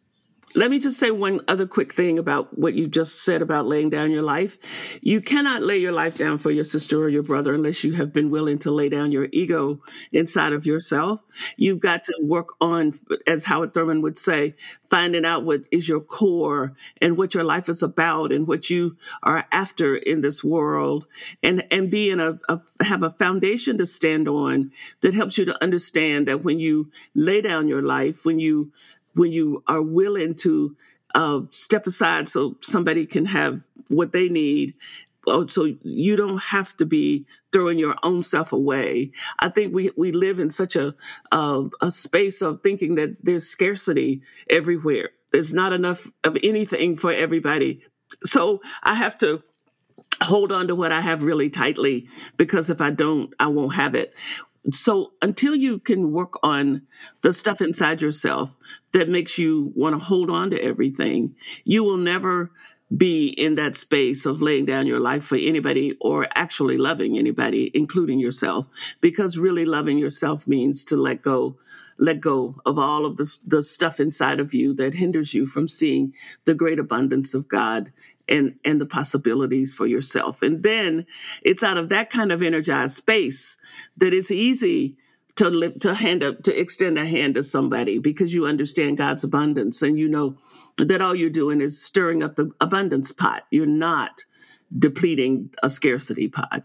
Let 0.57 0.71
me 0.71 0.79
just 0.79 1.01
say 1.01 1.11
one 1.11 1.41
other 1.49 1.67
quick 1.67 1.93
thing 1.93 2.17
about 2.17 2.57
what 2.57 2.75
you 2.75 2.87
just 2.87 3.25
said 3.25 3.43
about 3.43 3.67
laying 3.67 3.91
down 3.91 4.13
your 4.13 4.23
life. 4.23 4.57
You 5.03 5.21
cannot 5.21 5.63
lay 5.63 5.79
your 5.79 5.91
life 5.91 6.17
down 6.17 6.39
for 6.39 6.53
your 6.53 6.63
sister 6.63 7.03
or 7.03 7.09
your 7.09 7.25
brother 7.25 7.55
unless 7.55 7.83
you 7.83 7.95
have 7.95 8.13
been 8.13 8.31
willing 8.31 8.59
to 8.61 8.71
lay 8.71 8.89
down 8.89 9.11
your 9.11 9.27
ego 9.33 9.81
inside 10.13 10.53
of 10.53 10.65
yourself. 10.65 11.25
You've 11.57 11.81
got 11.81 12.05
to 12.05 12.15
work 12.23 12.51
on, 12.61 12.93
as 13.27 13.43
Howard 13.43 13.75
Thurman 13.75 14.01
would 14.03 14.17
say, 14.17 14.55
finding 14.89 15.25
out 15.25 15.45
what 15.45 15.63
is 15.73 15.89
your 15.89 16.01
core 16.01 16.75
and 17.03 17.19
what 17.19 17.35
your 17.35 17.43
life 17.43 17.69
is 17.69 17.83
about 17.83 18.31
and 18.31 18.47
what 18.47 18.71
you 18.71 18.97
are 19.25 19.45
after 19.51 19.97
in 19.97 20.21
this 20.21 20.45
world 20.45 21.05
and, 21.43 21.67
and 21.73 21.91
be 21.91 22.11
in 22.11 22.21
a, 22.21 22.39
a 22.49 22.61
have 22.85 23.03
a 23.03 23.11
foundation 23.11 23.77
to 23.79 23.87
stand 23.87 24.29
on 24.29 24.71
that 25.01 25.15
helps 25.15 25.37
you 25.37 25.45
to 25.47 25.63
understand 25.63 26.29
that 26.29 26.45
when 26.45 26.61
you 26.61 26.93
lay 27.17 27.41
down 27.41 27.67
your 27.67 27.83
life, 27.83 28.25
when 28.25 28.39
you 28.39 28.71
when 29.15 29.33
you 29.33 29.63
are 29.67 29.83
willing 29.83 30.35
to 30.35 30.77
uh, 31.15 31.41
step 31.51 31.87
aside 31.87 32.29
so 32.29 32.57
somebody 32.61 33.07
can 33.07 33.25
have 33.25 33.61
what 33.89 34.13
they 34.13 34.29
need 34.29 34.75
oh, 35.27 35.47
so 35.47 35.75
you 35.83 36.17
don't 36.17 36.41
have 36.43 36.77
to 36.77 36.87
be 36.87 37.27
throwing 37.53 37.79
your 37.79 37.95
own 38.03 38.23
self 38.23 38.53
away. 38.53 39.13
I 39.39 39.49
think 39.49 39.75
we, 39.75 39.91
we 39.97 40.13
live 40.13 40.39
in 40.39 40.51
such 40.51 40.77
a, 40.77 40.95
uh, 41.33 41.65
a 41.81 41.91
space 41.91 42.43
of 42.43 42.63
thinking 42.63 42.97
that 42.97 43.17
there's 43.23 43.47
scarcity 43.47 44.23
everywhere. 44.51 45.11
There's 45.33 45.55
not 45.55 45.73
enough 45.73 46.07
of 46.25 46.37
anything 46.43 46.97
for 46.97 47.13
everybody. 47.13 47.83
So 48.25 48.61
I 48.83 48.95
have 48.95 49.19
to 49.19 49.43
hold 50.23 50.53
on 50.53 50.69
to 50.69 50.75
what 50.75 50.93
I 50.93 51.01
have 51.01 51.23
really 51.23 51.51
tightly 51.51 52.09
because 52.37 52.71
if 52.71 52.81
I 52.81 52.91
don't, 52.91 53.33
I 53.41 53.49
won't 53.49 53.75
have 53.75 53.95
it 53.95 54.15
so 54.71 55.13
until 55.21 55.55
you 55.55 55.79
can 55.79 56.13
work 56.13 56.35
on 56.43 56.83
the 57.23 57.33
stuff 57.33 57.61
inside 57.61 58.01
yourself 58.01 58.57
that 58.93 59.09
makes 59.09 59.39
you 59.39 59.73
want 59.75 59.99
to 59.99 60.05
hold 60.05 60.31
on 60.31 60.51
to 60.51 60.63
everything, 60.63 61.35
you 61.65 61.85
will 61.85 61.99
never 61.99 62.51
be 62.97 63.29
in 63.29 63.57
that 63.57 63.77
space 63.77 64.25
of 64.25 64.43
laying 64.43 64.65
down 64.65 64.87
your 64.87 65.01
life 65.01 65.25
for 65.25 65.37
anybody 65.37 65.97
or 66.01 66.27
actually 66.35 66.77
loving 66.79 67.19
anybody, 67.19 67.71
including 67.75 68.21
yourself, 68.21 68.67
because 69.01 69.39
really 69.39 69.65
loving 69.65 69.99
yourself 69.99 70.47
means 70.47 70.85
to 70.85 70.97
let 70.97 71.23
go, 71.23 71.57
let 71.99 72.21
go 72.21 72.55
of 72.65 72.79
all 72.79 73.05
of 73.05 73.17
the, 73.17 73.39
the 73.47 73.63
stuff 73.63 74.01
inside 74.01 74.39
of 74.39 74.55
you 74.55 74.73
that 74.75 74.95
hinders 74.95 75.35
you 75.35 75.47
from 75.47 75.67
seeing 75.67 76.13
the 76.45 76.55
great 76.55 76.79
abundance 76.79 77.35
of 77.35 77.49
God 77.49 77.93
and 78.29 78.55
and 78.65 78.81
the 78.81 78.87
possibilities 78.87 79.75
for 79.75 79.87
yourself. 79.87 80.43
And 80.43 80.63
then 80.63 81.07
it's 81.43 81.63
out 81.63 81.77
of 81.77 81.89
that 81.91 82.11
kind 82.11 82.33
of 82.33 82.43
energized 82.43 82.97
space 82.97 83.57
that 83.97 84.15
it's 84.15 84.31
easy 84.31 84.97
to 85.37 85.51
live, 85.51 85.79
to 85.81 85.95
hand 85.95 86.23
up 86.23 86.43
to 86.45 86.59
extend 86.59 86.99
a 86.99 87.05
hand 87.05 87.35
to 87.35 87.43
somebody 87.43 87.99
because 87.99 88.33
you 88.33 88.47
understand 88.47 88.99
God's 88.99 89.25
abundance 89.25 89.83
and 89.83 89.99
you 89.99 90.09
know 90.09 90.39
that 90.79 91.03
all 91.03 91.15
you're 91.15 91.31
doing 91.31 91.61
is 91.61 91.83
stirring 91.83 92.23
up 92.23 92.37
the 92.37 92.51
abundance 92.61 93.13
pot. 93.13 93.45
You're 93.51 93.67
not 93.67 94.23
depleting 94.77 95.51
a 95.63 95.71
scarcity 95.71 96.29
pot 96.29 96.65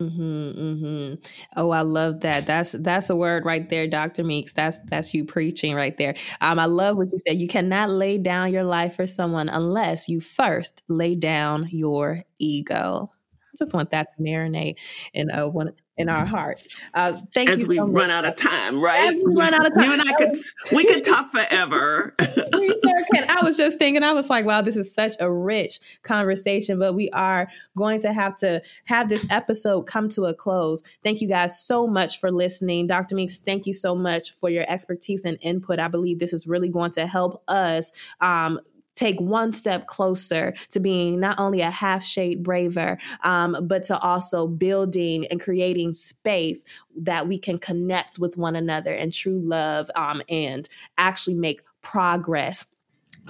Mm-hmm, 0.00 0.60
mm-hmm. 0.60 1.14
Oh, 1.58 1.70
I 1.70 1.82
love 1.82 2.20
that. 2.20 2.46
That's 2.46 2.72
that's 2.72 3.10
a 3.10 3.16
word 3.16 3.44
right 3.44 3.68
there, 3.68 3.86
Dr. 3.86 4.24
Meeks. 4.24 4.54
That's 4.54 4.80
that's 4.86 5.12
you 5.12 5.26
preaching 5.26 5.74
right 5.74 5.94
there. 5.98 6.14
Um, 6.40 6.58
I 6.58 6.64
love 6.64 6.96
what 6.96 7.12
you 7.12 7.18
said. 7.26 7.36
You 7.38 7.46
cannot 7.48 7.90
lay 7.90 8.16
down 8.16 8.50
your 8.50 8.64
life 8.64 8.96
for 8.96 9.06
someone 9.06 9.50
unless 9.50 10.08
you 10.08 10.20
first 10.20 10.82
lay 10.88 11.14
down 11.16 11.68
your 11.70 12.22
ego. 12.38 13.10
I 13.52 13.56
just 13.58 13.74
want 13.74 13.90
that 13.90 14.08
to 14.16 14.22
marinate 14.22 14.76
in 15.12 15.30
uh, 15.30 15.48
one 15.48 15.72
in 16.00 16.08
our 16.08 16.24
hearts. 16.24 16.68
Uh, 16.94 17.20
thank 17.32 17.50
As 17.50 17.62
you. 17.62 17.68
we 17.68 17.76
so 17.76 17.86
run 17.86 18.10
out 18.10 18.24
of 18.24 18.34
time, 18.36 18.80
right? 18.80 19.14
we 19.14 19.34
run 19.34 19.54
out 19.54 19.66
of 19.66 19.74
time. 19.76 19.84
You 19.84 19.92
and 19.92 20.02
I 20.02 20.12
could 20.14 20.36
we 20.74 20.84
could 20.84 21.04
talk 21.04 21.30
forever. 21.30 22.14
we 22.54 22.66
sure 22.68 23.02
can. 23.14 23.28
I 23.28 23.42
was 23.44 23.56
just 23.56 23.78
thinking. 23.78 24.02
I 24.02 24.12
was 24.12 24.30
like, 24.30 24.44
wow, 24.44 24.62
this 24.62 24.76
is 24.76 24.92
such 24.92 25.12
a 25.20 25.30
rich 25.30 25.78
conversation. 26.02 26.78
But 26.78 26.94
we 26.94 27.10
are 27.10 27.48
going 27.76 28.00
to 28.00 28.12
have 28.12 28.36
to 28.38 28.62
have 28.86 29.08
this 29.08 29.26
episode 29.30 29.82
come 29.82 30.08
to 30.10 30.24
a 30.24 30.34
close. 30.34 30.82
Thank 31.04 31.20
you 31.20 31.28
guys 31.28 31.60
so 31.60 31.86
much 31.86 32.18
for 32.18 32.32
listening, 32.32 32.86
Dr. 32.86 33.14
Meeks. 33.14 33.40
Thank 33.40 33.66
you 33.66 33.74
so 33.74 33.94
much 33.94 34.32
for 34.32 34.48
your 34.48 34.64
expertise 34.68 35.24
and 35.24 35.38
input. 35.42 35.78
I 35.78 35.88
believe 35.88 36.18
this 36.18 36.32
is 36.32 36.46
really 36.46 36.68
going 36.68 36.92
to 36.92 37.06
help 37.06 37.42
us. 37.46 37.92
Um, 38.20 38.58
take 39.00 39.18
one 39.18 39.52
step 39.54 39.86
closer 39.86 40.52
to 40.68 40.78
being 40.78 41.18
not 41.18 41.38
only 41.38 41.62
a 41.62 41.70
half 41.70 42.04
shade 42.04 42.42
braver, 42.42 42.98
um, 43.24 43.56
but 43.62 43.82
to 43.84 43.98
also 44.00 44.46
building 44.46 45.26
and 45.30 45.40
creating 45.40 45.94
space 45.94 46.66
that 46.94 47.26
we 47.26 47.38
can 47.38 47.58
connect 47.58 48.18
with 48.18 48.36
one 48.36 48.54
another 48.54 48.92
and 48.92 49.14
true 49.14 49.40
love 49.40 49.90
um, 49.96 50.22
and 50.28 50.68
actually 50.98 51.34
make 51.34 51.62
progress 51.80 52.66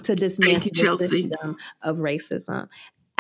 to 0.03 0.17
dismantle 0.17 0.97
the 0.97 1.07
system 1.07 1.57
of 1.83 1.99
racism. 1.99 2.69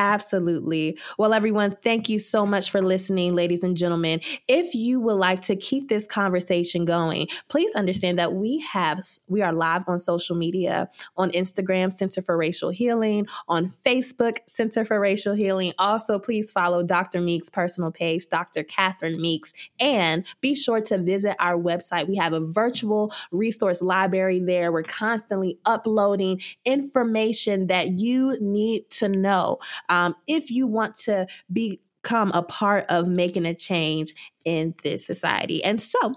Absolutely. 0.00 0.98
Well, 1.18 1.34
everyone, 1.34 1.76
thank 1.84 2.08
you 2.08 2.18
so 2.18 2.46
much 2.46 2.70
for 2.70 2.80
listening, 2.80 3.34
ladies 3.34 3.62
and 3.62 3.76
gentlemen. 3.76 4.22
If 4.48 4.74
you 4.74 4.98
would 4.98 5.18
like 5.18 5.42
to 5.42 5.56
keep 5.56 5.90
this 5.90 6.06
conversation 6.06 6.86
going, 6.86 7.28
please 7.48 7.74
understand 7.74 8.18
that 8.18 8.32
we 8.32 8.60
have 8.60 9.02
we 9.28 9.42
are 9.42 9.52
live 9.52 9.82
on 9.88 9.98
social 9.98 10.36
media 10.36 10.88
on 11.18 11.30
Instagram, 11.32 11.92
Center 11.92 12.22
for 12.22 12.34
Racial 12.34 12.70
Healing, 12.70 13.26
on 13.46 13.74
Facebook, 13.84 14.38
Center 14.46 14.86
for 14.86 14.98
Racial 14.98 15.34
Healing. 15.34 15.74
Also, 15.78 16.18
please 16.18 16.50
follow 16.50 16.82
Dr. 16.82 17.20
Meeks' 17.20 17.50
personal 17.50 17.90
page, 17.90 18.26
Dr. 18.30 18.62
Catherine 18.62 19.20
Meeks, 19.20 19.52
and 19.80 20.24
be 20.40 20.54
sure 20.54 20.80
to 20.80 20.96
visit 20.96 21.36
our 21.38 21.58
website. 21.58 22.08
We 22.08 22.16
have 22.16 22.32
a 22.32 22.40
virtual 22.40 23.12
resource 23.32 23.82
library 23.82 24.38
there. 24.38 24.72
We're 24.72 24.82
constantly 24.82 25.58
uploading 25.66 26.40
information 26.64 27.66
that 27.66 28.00
you 28.00 28.38
need 28.40 28.88
to 28.92 29.06
know 29.06 29.58
um, 29.90 30.14
if 30.26 30.50
you 30.50 30.66
want 30.66 30.96
to 30.96 31.26
become 31.52 32.30
a 32.32 32.42
part 32.42 32.86
of 32.88 33.08
making 33.08 33.44
a 33.44 33.54
change 33.54 34.14
in 34.46 34.74
this 34.82 35.06
society. 35.06 35.62
And 35.62 35.82
so, 35.82 36.14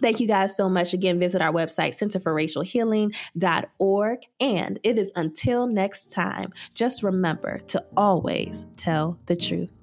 Thank 0.00 0.20
you 0.20 0.26
guys 0.26 0.56
so 0.56 0.70
much. 0.70 0.94
Again, 0.94 1.20
visit 1.20 1.42
our 1.42 1.52
website, 1.52 1.90
centerforracialhealing.org. 1.90 4.18
And 4.40 4.80
it 4.82 4.98
is 4.98 5.12
until 5.14 5.66
next 5.66 6.10
time, 6.10 6.54
just 6.74 7.02
remember 7.02 7.58
to 7.68 7.84
always 7.96 8.64
tell 8.76 9.18
the 9.26 9.36
truth. 9.36 9.78